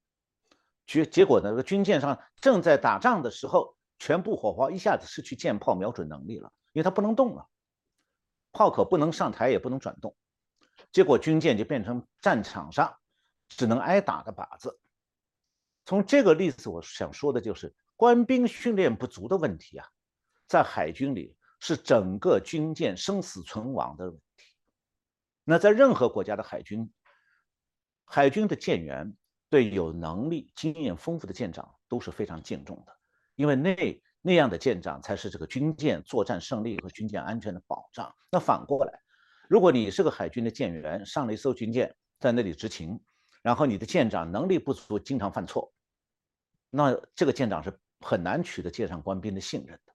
[0.86, 7.44] 结结果呢，这个军舰上正在打仗的时候，全部火炮一下子失去舰炮瞄准能力了，因为它不能动了，
[8.52, 10.16] 炮口不能上台，也不能转动，
[10.92, 12.96] 结果军舰就变成战场上
[13.48, 14.80] 只能挨打的靶子。
[15.86, 19.88] 从这个例子，我想说的就是官兵训练不足的问题啊，
[20.48, 24.46] 在海军里是整个军舰生死存亡的问题。
[25.44, 26.92] 那在任何国家的海军。
[28.12, 29.16] 海军的舰员
[29.52, 32.98] 对有能力、经验丰富的舰长都是非常敬重的，
[33.36, 38.14] 因为那那样的舰长才是这个军舰作战胜利和军舰安全的保障。
[38.32, 39.02] 那反过来，
[39.48, 43.00] 如果你是个海军的舰员，上了一艘军舰，在那里执勤，
[43.42, 45.74] 然后你的舰长能力不足，经常犯错，
[46.70, 49.94] 那这个舰长是很难取得舰上官兵的信任的。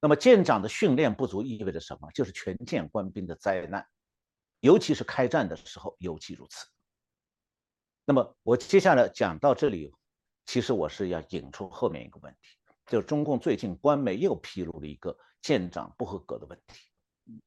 [0.00, 2.10] 那么舰长的训练不足意味着什么？
[2.12, 3.86] 就是全舰官兵的灾难，
[4.60, 6.66] 尤其是开战的时候尤其如此。
[8.04, 9.90] 那么我接下来讲到这里，
[10.44, 17.40] 其实我是要引出后面一个问题，就中共最近官媒又披露了一个舰长不合格的问题，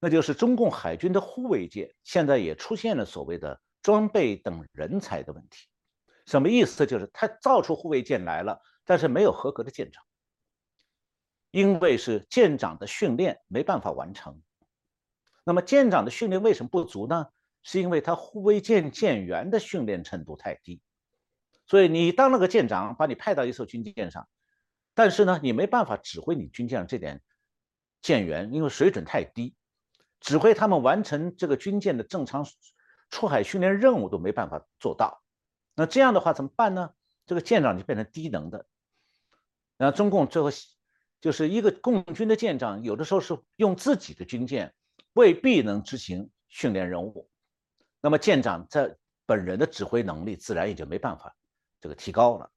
[0.00, 5.66] 那就是中共海军的护卫舰现在也出现了所谓的装备等人才的问题。
[6.26, 6.86] 什么意思？
[6.86, 10.02] 就是他造出护卫舰来了，但是没有合格的舰长。
[11.52, 14.42] 因为是舰长的训练没办法完成，
[15.44, 17.26] 那么舰长的训练为什么不足呢？
[17.62, 20.80] 是因为他护卫舰舰员的训练程度太低，
[21.66, 24.28] 所以你当了个舰长，把你派到一艘军舰上，
[24.94, 27.22] 但是呢，你没办法指挥你军舰上这点
[28.02, 29.54] 舰员，因为水准太低，
[30.20, 32.46] 指挥他们完成这个军舰的正常
[33.10, 35.22] 出海训练任务都没办法做到。
[35.74, 36.90] 那这样的话怎么办呢？
[37.26, 38.66] 这个舰长就变成低能的。
[39.76, 40.50] 然后中共最后。
[41.18, 44.72] 就是一个共军的舰长，有的时候是用自己的军舰，
[45.14, 47.28] 未必能执行训练任务。
[48.02, 51.34] 那么舰长在本人的指挥能力自然也就没办法
[51.86, 52.50] 这个提高了。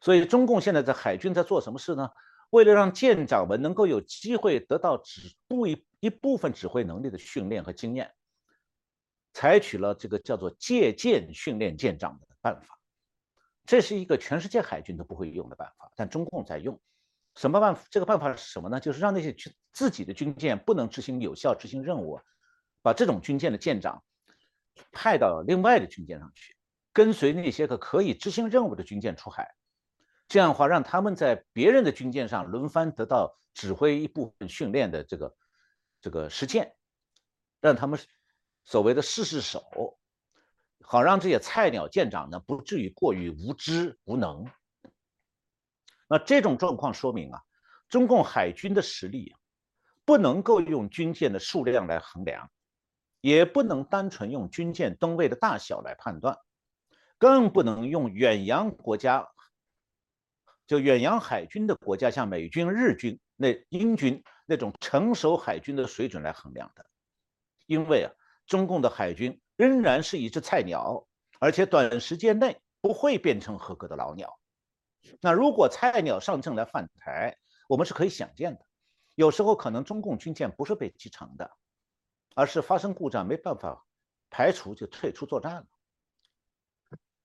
[0.00, 2.10] 所以中共现在在海军在做什么事呢？
[2.50, 8.12] 为了让舰长们能够有机会得到指部一一部分指挥能力的训练和经验，
[9.32, 12.76] 采取了这个叫做借鉴训练舰长的办法。
[13.64, 16.78] 这是一个全世界海军都不会用的办法，但中共在用。
[17.36, 17.86] 什么办法？
[17.90, 18.80] 这个办法是什么呢？
[18.80, 22.20] 就是让那些军自己的军舰不能执行有效执行任务，
[22.82, 24.02] 把这种军舰的舰长
[24.90, 26.54] 派到另外的军舰上去，
[26.92, 29.54] 跟随那些个可以执行任务的军舰出海。
[30.28, 35.36] 这样的话，让他们在别人的军舰上轮番得到指挥一部分训练的这个
[36.00, 36.74] 这个实践，
[37.60, 38.00] 让他们
[38.64, 39.98] 所谓的试试手，
[40.80, 44.46] 好让这些菜鸟舰长呢不至于过于无知无能。
[46.08, 47.40] 那这种状况说明啊，
[47.88, 49.34] 中共海军的实力
[50.04, 52.50] 不能够用军舰的数量来衡量，
[53.20, 56.38] 也不能单纯用军舰吨位的大小来判断，
[57.22, 59.28] 更不能用远洋国家，
[60.66, 66.84] 就远洋海军的国家，像美军、日军、那英军那种成熟海军的水准来衡量的，
[67.66, 68.10] 因为啊，
[68.48, 71.06] 中共的海军仍然是一只菜鸟，
[71.38, 74.40] 而且短时间内不会变成合格的老鸟。
[75.20, 78.66] 那如果菜鸟上阵来换台，我们是可以想见的。
[79.14, 81.52] 有时候可能中共军舰不是被击沉的，
[82.34, 83.86] 而是发生故障没办法
[84.28, 85.66] 排除就退出作战了。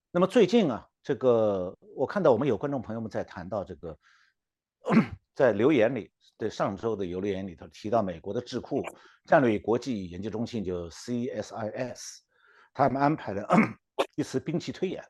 [0.09, 3.97] 那么最近啊，这个我看到我们有观众朋友们在谈到这个，
[5.35, 8.81] 在留言里，对上周的有留言里头提到美国的智库
[9.25, 12.19] 战略国际研究中心就 CSIS，
[12.73, 13.45] 他们安排了
[14.15, 15.03] 一次兵器推演。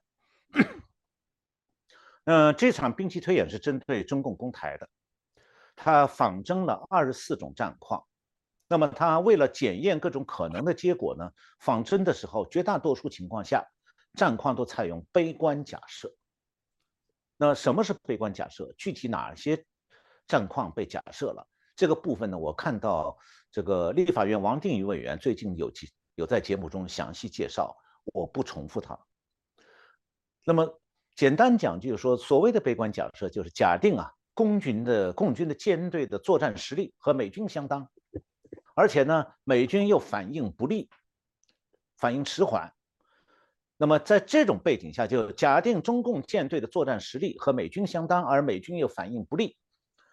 [2.25, 4.89] 嗯，这场兵器推演是针对中共攻台的，
[5.75, 8.03] 他仿真了二十四种战况。
[8.67, 13.65] 那么他为了检验各种可能的结果呢，仿真的时候绝大多数情况下
[14.17, 16.13] 战况都采用悲观假设。
[17.37, 18.73] 那什么是悲观假设？
[18.77, 19.65] 具体哪些
[20.27, 21.47] 战况被假设了？
[21.77, 23.17] 这个部分呢，我看到
[23.49, 27.73] 这个立法院王定宇委员最近有节有在节目中详细介绍，
[28.11, 28.99] 我不重复他。
[30.43, 30.81] 那么。
[31.17, 37.89] 简单讲就是说，所谓的悲观假设，就是假定啊，共军的共军的舰队的作战实力和美军相当，
[38.75, 40.91] 而且呢，美军又反应不利，
[41.97, 42.71] 反应迟缓。
[43.77, 49.55] 那么在这种背景下，就假定中共舰队的作战实力和美军相当，而美军又反应不利，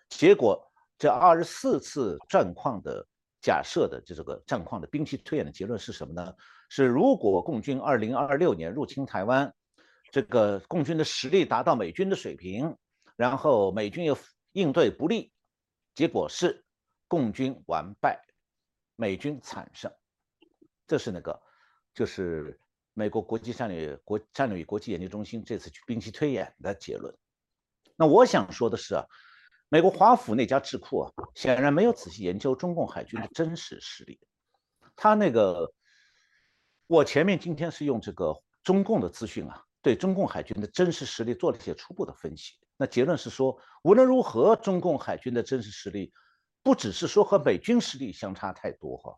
[0.09, 3.07] 结果这二十四次战况的
[3.41, 6.35] 假设的这个战况的兵器推演的结论是什么呢？
[6.69, 9.53] 是如果共军二零二六年入侵台湾。
[10.13, 12.77] 这个共军的实力达到美军的水平，
[13.17, 14.17] 然后美军又
[14.53, 15.33] 应对不利，
[15.93, 16.65] 结果是
[17.09, 18.25] 共军完败，
[18.95, 19.91] 美军惨胜。
[20.87, 21.43] 这是那个，
[21.93, 22.61] 就是
[22.95, 27.15] 美国国际战略国战略与国际研究中心这次去兵器推演的结论。
[27.97, 29.05] 那我想说的是啊，
[29.69, 34.19] 美国华府那家智库啊，显然没有仔细研究中共海军的真实实力。
[34.97, 35.71] 他那个，
[36.87, 39.63] 我前面今天是用这个中共的资讯啊。
[39.83, 46.11] 对中共海军的真实实力做了一些初步的分析，那结论是说，无论如何，中共海军的真实实力
[46.63, 49.15] 不只是说和美军实力相差太多哈，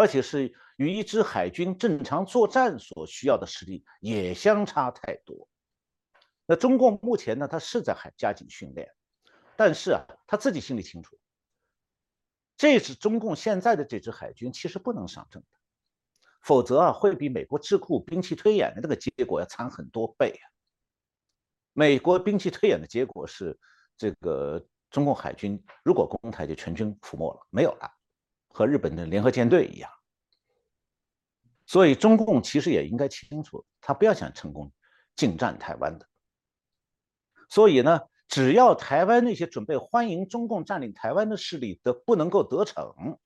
[0.00, 5.46] 而且是与一支海军正常作战所需要的实力也相差太多。
[6.46, 8.90] 那中共目前呢，他是在海加紧训练，
[9.58, 11.18] 但是啊，他自己心里清楚，
[12.56, 15.48] 这是中共现在的这支海军其实不能上阵的，
[16.40, 20.44] 否则啊，会比美国智库兵器推演的那个结果要惨很多倍啊。
[21.74, 23.54] 美国兵器推演的结果是，
[23.98, 27.99] 这个中共海军如果攻台就全军覆没了，没有了。
[28.52, 29.90] 和日本的联合舰队一样，
[31.66, 34.70] 所以中共其实也应该清楚，他不要想成功
[35.14, 36.06] 进占台湾的。
[37.48, 43.18] 所以呢，只要台湾那些准备欢迎中共占领台湾的势力的不能够得逞，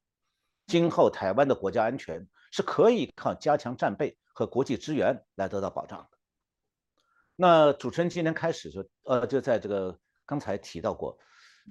[0.66, 6.18] 今后台湾的国家安全是可以靠加强战备和国际支援来得到保障的。
[7.35, 11.18] 那主持人今天开始就呃就在这个刚才提到过。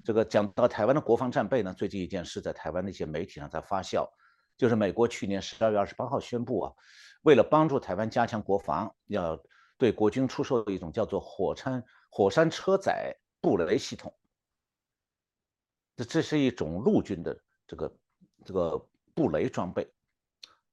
[0.03, 4.09] 这个讲到台湾的国防战备呢，最近一件事在台湾的一些媒体上在发酵，
[4.57, 6.73] 就是美国去年十二月二十八号宣布啊，
[7.21, 9.39] 为了帮助台湾加强国防，要
[9.77, 14.13] 对国军出售一种叫做火山火山车载布雷系统。
[15.95, 17.95] 这这是一种陆军的这个
[18.43, 19.93] 这个布雷装备。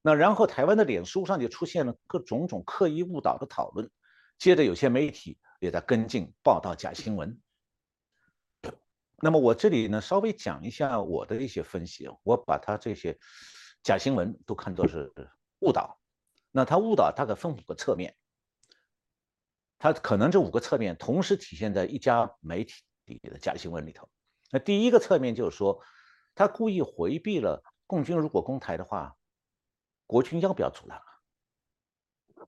[0.01, 3.91] 那然后台湾的脸书上就出现了各种种刻意误导的讨论，
[4.39, 7.39] 接着有些媒体也在跟进报道假新闻。
[9.23, 12.09] 那么我这里呢，稍微讲一下我的一些分析。
[12.23, 13.19] 我把它这些
[13.83, 15.13] 假新闻都看作是
[15.59, 16.01] 误导。
[16.51, 18.17] 那它误导大概分五个侧面，
[19.79, 24.09] 它可能这五个侧面同时体现在一家媒体里的假新闻里头。
[24.51, 25.83] 那第一个侧面就是说，
[26.35, 29.15] 他故意回避了共军如果攻台的话，
[30.07, 32.47] 国军要不要阻拦啊？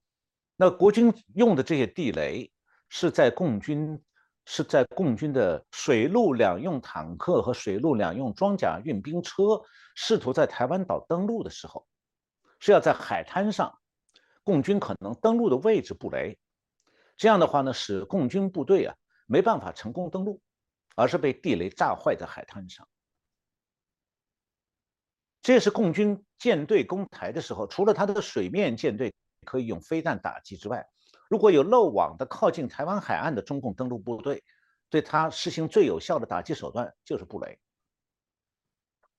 [0.55, 2.51] 那国军用的这些地雷
[2.89, 4.03] 是在共军。
[4.45, 9.61] 是在共军的水陆两用坦克和水陆两用装甲运兵车
[9.95, 11.87] 试图在台湾岛登陆的时候，
[12.59, 13.79] 是要在海滩上，
[14.43, 16.37] 共军可能登陆的位置布雷，
[17.15, 18.95] 这样的话呢，使共军部队啊
[19.27, 20.41] 没办法成功登陆，
[20.95, 22.87] 而是被地雷炸坏在海滩上。
[25.41, 29.13] 这是共军舰队攻台的时候，除了他的水面舰队
[29.45, 30.85] 可以用飞弹打击之外。
[31.29, 34.43] 如果有漏网的靠近台湾海岸的中共登陆部队，
[34.89, 37.59] 对他实行最有效的打击手段就是布雷。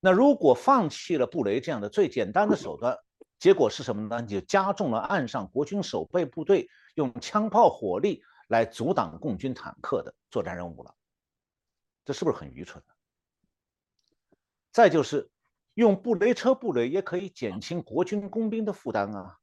[0.00, 2.96] 那如果放弃了布雷这样的最简单的手段，
[3.38, 4.20] 结果是什么呢？
[4.20, 10.94] 你就加重了岸上国军守备部队用枪炮火力来阻挡共军坦克的作战任务了。
[12.04, 12.82] 这是不是很愚蠢？
[14.70, 15.30] 再就是
[15.72, 19.38] 用布雷车布雷也可以减轻国军工兵的负担啊。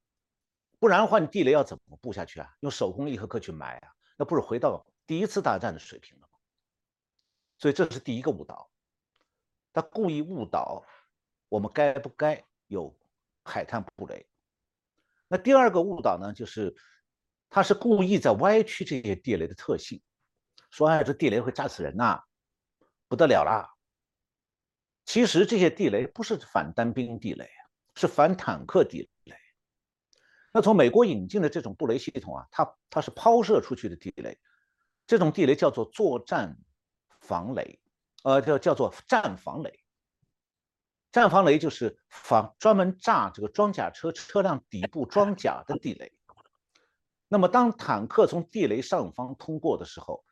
[0.82, 2.52] 不然的话，你地雷要怎么布下去啊？
[2.62, 3.94] 用手工一颗颗去埋啊？
[4.18, 6.34] 那不是回到第一次大战的水平了吗？
[7.60, 8.68] 所以这是第一个误导，
[9.72, 10.84] 他故意误导
[11.50, 12.98] 我们该不该有
[13.44, 14.28] 海滩布雷。
[15.28, 16.76] 那第二个误导呢，就是
[17.48, 20.02] 他是故意在歪曲这些地雷的特性，
[20.72, 22.24] 说哎，这地雷会炸死人呐，
[23.08, 23.70] 不得了啦。
[25.06, 27.48] 其实这些地雷不是反单兵地雷
[27.94, 29.11] 是反坦克地雷。
[30.54, 34.38] 那从美国引进的这种布雷系统啊，它它是抛射出去的地雷，
[35.08, 36.58] 这种地雷叫做作战
[37.22, 37.80] 防雷，
[38.24, 39.80] 呃，叫叫做战防雷。
[41.12, 46.12] 战防雷就是防专门炸这个装甲车车辆底部装甲的地雷。
[47.28, 50.24] 那么当坦克从地雷上方通过的时候，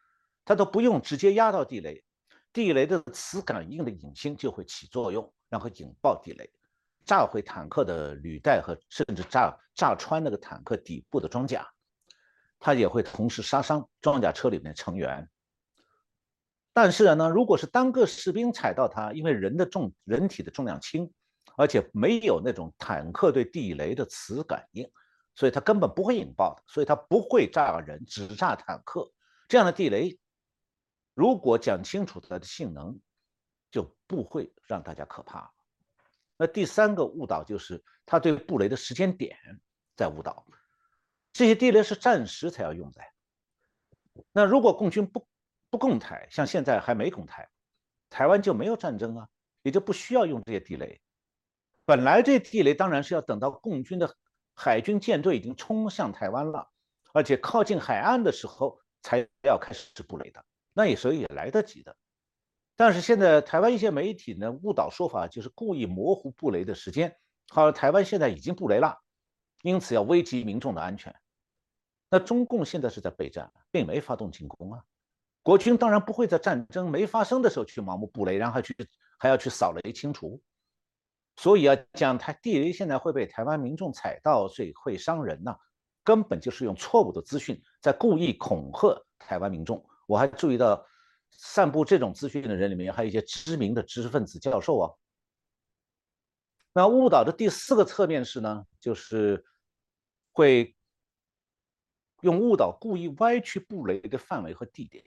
[0.44, 2.04] 它都不用直接压到地雷，
[2.52, 6.50] 地雷的磁感应的引星就会起作用，然后引爆地雷。
[7.06, 11.68] 炸毁坦克的履带和甚至炸炸穿那个坦克底部的装甲，
[12.60, 15.28] 它也会同时杀伤装甲车里面成员。
[16.72, 21.12] 但是呢，如果是单个士兵踩到它，因为人的重人体的重量轻，
[21.58, 24.90] 而且没有那种坦克对地雷的磁感应，
[25.36, 29.12] 所以它根本不会引爆的，所以它不会炸人，只炸坦克。
[29.48, 30.18] 这样的地雷，
[31.16, 32.98] 如果讲清楚它的性能，
[33.72, 35.52] 就不会让大家可怕了。
[36.42, 39.38] 那第三个误导就是他对布雷的时间点
[39.98, 40.46] 在误导，
[41.34, 43.02] 这些地雷是暂时才要用的。
[44.32, 45.28] 那如果共军不
[45.70, 47.50] 不攻台，像现在还没攻台，
[48.10, 49.28] 台湾就没有战争啊，
[49.64, 51.02] 也就不需要用这些地雷。
[51.84, 54.16] 本来这地雷当然是要等到共军的
[54.56, 56.72] 海军舰队已经冲向台湾了，
[57.12, 61.98] 而且靠近海岸的时候才要开始布雷的，那也是也来得及的。
[62.80, 67.14] 但是现在台湾一些媒体呢误导说法，就是故意模糊布雷的时间，
[67.50, 68.98] 好像台湾现在已经布雷了，
[69.64, 71.14] 因此要危及民众的安全。
[72.10, 74.82] 那中共现在是在备战，并没发动进攻啊。
[75.44, 78.74] 国军当然不会在战争没发生的时候去盲目布雷，然后去
[79.18, 80.42] 还要去扫雷清除。
[81.36, 85.54] 所以啊，讲台地雷现在会被台湾民众踩到，所以会伤人呐，
[86.02, 89.86] 根本就是用错误的资讯在故意恐吓台湾民众。
[90.08, 90.82] 我还注意到，
[91.32, 94.94] 散布这种资讯的人里面还有一些知名的知识分子教授啊。
[96.74, 99.44] 那误导的第四个侧面是呢，就是
[100.32, 100.76] 会
[102.22, 105.04] 用误导故意歪曲布雷的范围和地点。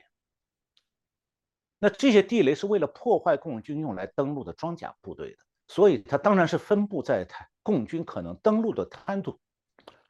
[1.79, 5.39] 那这些地雷是为了破坏共军用来登陆的装甲部队的。
[5.69, 9.41] 所以它当然是分布在台共军可能登陆的滩涂、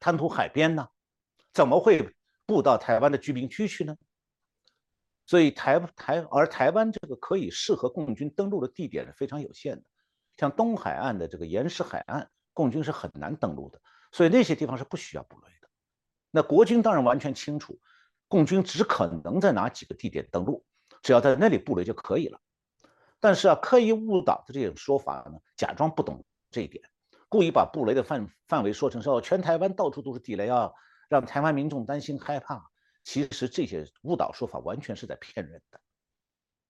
[0.00, 0.88] 滩涂海边呢，
[1.52, 2.12] 怎么会
[2.46, 3.96] 布到台湾的居民区去呢？
[5.32, 9.82] 所以台台而台湾这个可以适合共军登陆的地点是非常有限的，
[10.36, 13.80] 像东海岸的这个岩石海岸，共军是很难登陆的，
[14.12, 15.68] 所以那些地方是不需要布雷的。
[16.30, 17.80] 那国军当然完全清楚，
[18.28, 20.62] 共军只可能在哪几个地点登陆，
[21.02, 22.38] 只要在那里布雷就可以了。
[23.18, 26.84] 但是啊，刻意误导的这种说法呢，假装不懂这一点，
[27.30, 30.70] 故意把布雷的范范围说成说全台湾到处都是地雷啊，
[31.08, 32.70] 让台湾民众担心害怕。
[33.04, 35.80] 其实这些误导说法完全是在骗人的。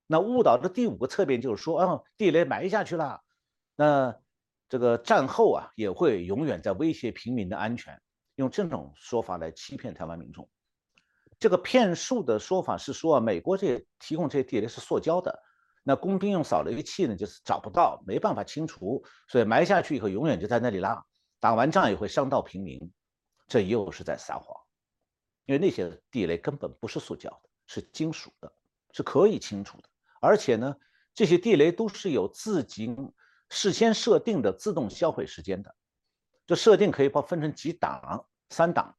[0.06, 3.20] 那误导的第五个侧面就是说，啊，地雷埋下去了，
[3.76, 4.14] 那
[4.68, 8.00] 这个战后啊也会永远在威胁平民的安全，
[8.36, 10.48] 用这种说法来欺骗台湾民众。
[11.38, 15.42] 这个骗术的说法是说啊，美国这些提供这些地雷是塑胶的。
[15.82, 21.04] 那工兵用扫雷器呢，就是找不到，没办法清除，所以埋下去以后永远就在那里啦。
[21.40, 22.92] 打完仗也会伤到平民，
[23.48, 24.61] 这又是在撒谎。
[25.46, 28.52] 因为那些地雷根本不是塑胶的，是金属的，
[28.92, 29.88] 是可以清除的。
[30.20, 30.76] 而且呢，
[31.14, 32.94] 这些地雷都是有自己
[33.50, 35.74] 事先设定的自动销毁时间的。
[36.46, 38.94] 这设定可以把分成几档，三档，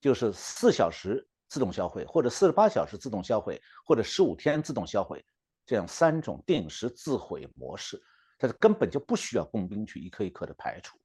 [0.00, 5.24] 就是四小时自动销毁，或者四十八小时自动销毁，或者十五天自动销毁。
[5.66, 8.02] 这样三种定时自毁模式，
[8.38, 10.98] 它是根本就不需要工兵去一颗一颗的排除。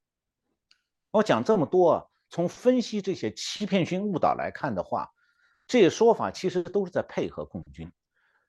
[1.12, 5.10] 我讲这么多啊，从分析这些欺骗性误导来看的话，
[5.66, 7.90] 这些说法其实都是在配合共军，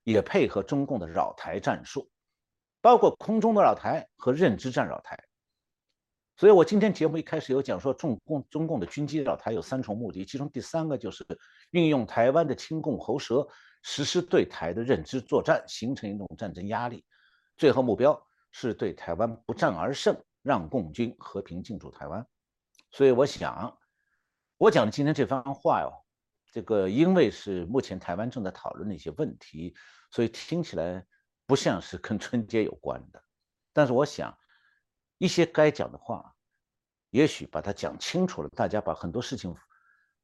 [0.03, 2.09] 也配合中共的扰台战术，
[2.81, 5.17] 包括空中的扰台和认知战扰台。
[6.35, 11.25] 所以我今天节目一开始有讲说，中共中共的军机扰台有三重目的，其中第三个就是
[11.71, 13.47] 运用台湾的亲共喉舌。
[13.83, 17.05] 实施对台的认知作战，形成一种战争压力，
[17.55, 18.21] 最后目标
[18.51, 22.25] 是对台湾不战而胜，让共军和平进驻台湾。
[22.97, 23.77] 所以我想，
[24.57, 26.03] 我讲的今天这番话哟，
[26.51, 29.75] 这个因为是目前台湾正在讨论的一些问题，
[30.09, 31.05] 所以听起来
[31.45, 33.23] 不像是跟春节有关的。
[33.71, 34.35] 但是我想，
[35.19, 36.33] 一些该讲的话，
[37.11, 39.55] 也许把它讲清楚了，大家把很多事情。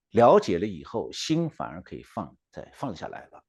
[0.10, 3.44] 了解了以后，心反而可以放在放下来了。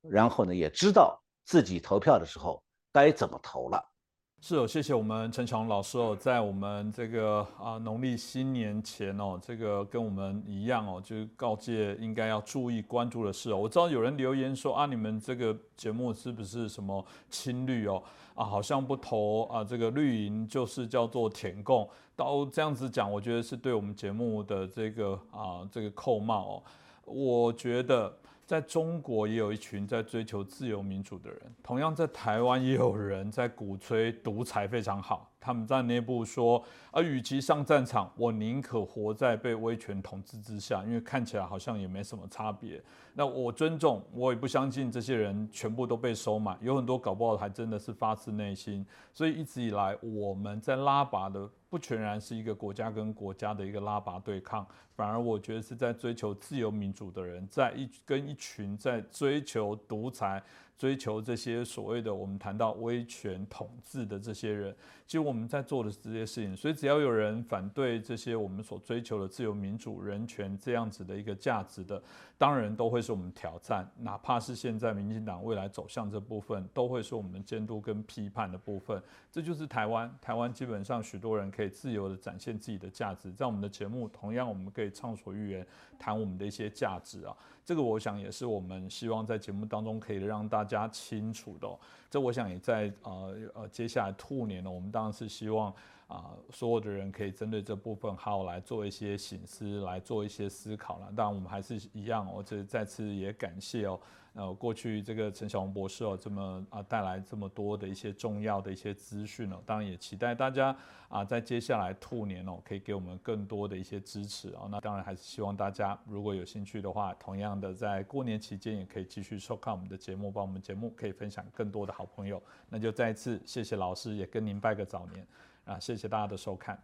[0.00, 2.64] 然后呢，也知道自己投票的时候
[2.94, 3.92] 该怎么投了。
[4.38, 13.56] 是哦，谢谢我们陈强老师哦，在我们这个啊农历新年前哦，这个跟我们一样哦，就是告诫应该要注意关注的事哦。
[13.56, 18.00] 我知道有人留言说啊，你们这个节目是不是什么青绿哦？
[18.34, 21.88] 啊，好像不投啊，这个绿营就是叫做舔供。
[22.14, 26.62] 都这样子讲，我觉得是对我们节目的这个啊这个扣帽哦。
[27.04, 28.16] 我觉得
[28.46, 35.28] 在中国也有一群在追求自由民主的人，同样在台湾也有人在鼓吹独裁非常好。
[35.40, 42.82] 他们在内部说，而与其上战场，我宁可活在被威权统治之下，因为看起来好像也没什么差别。
[43.14, 48.84] 那我尊重，我也不相信这些人全部都被收买，有很多搞不好还真的是发自内心。
[49.14, 60.42] 所以一直以来，我们在拉拔的不全然是一个国家跟国家的一个拉拔对抗，反而我觉得是在追求自由民主的人，在一跟一群在追求独裁。
[60.78, 64.74] 追求这些所谓的我们谈到威权统治的这些人，
[65.06, 66.54] 其实我们在做的是这些事情。
[66.54, 72.02] 所以只要有人反对这些我们所追求的自由民主人权这样子的一个价值的，
[72.36, 73.90] 当然都会是我们挑战。
[73.98, 79.02] 哪怕是现在民进党未来走向这部分，都会是我们监督跟批判的部分。
[79.32, 83.32] 这就是台湾，台湾基本上许多人可以自由的展现自己的价值。
[83.32, 85.66] 在我们的节目，同样我们可以畅所欲言，
[85.98, 87.34] 谈我们的一些价值啊。
[87.66, 91.68] 这个我想也是我们希望在节目当中可以让大家清楚的。
[92.08, 95.74] 这我想也在呃呃接下来兔年呢，我们当然是希望
[96.06, 101.12] 啊所有的人可以针对这部分好来做一些醒思，来做一些思考了。
[101.16, 103.98] 当然我们还是一样，我这再次也感谢哦。
[104.36, 110.76] 呃，过去这个陈小红博士哦，这么啊带来这么多的一些重要的一些资讯哦，当然也期待大家
[111.08, 114.68] 啊在接下来兔年哦，可以给我们更多的一些支持哦。
[114.70, 122.42] 那当然还是希望大家如果有兴趣的话，同样的在过年期间也可以继续收看我们的节目，帮我们节目可以分享更多的好朋友。
[122.68, 125.26] 那就再一次谢谢老师，也跟您拜个早年。
[125.64, 126.78] 啊，谢谢大家的收看。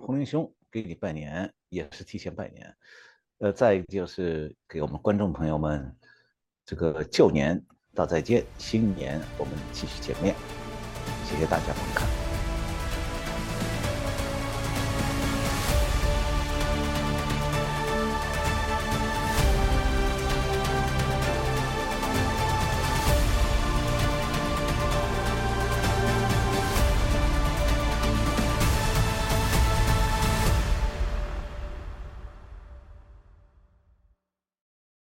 [0.00, 2.76] 洪林兄给你拜年，也是提前拜年。
[3.38, 5.96] 呃，再一个就是给我们观众朋友们，
[6.70, 7.60] 这个旧年
[7.96, 10.36] 道再见，新年我们继续见面。
[11.28, 12.19] 谢谢大家观看。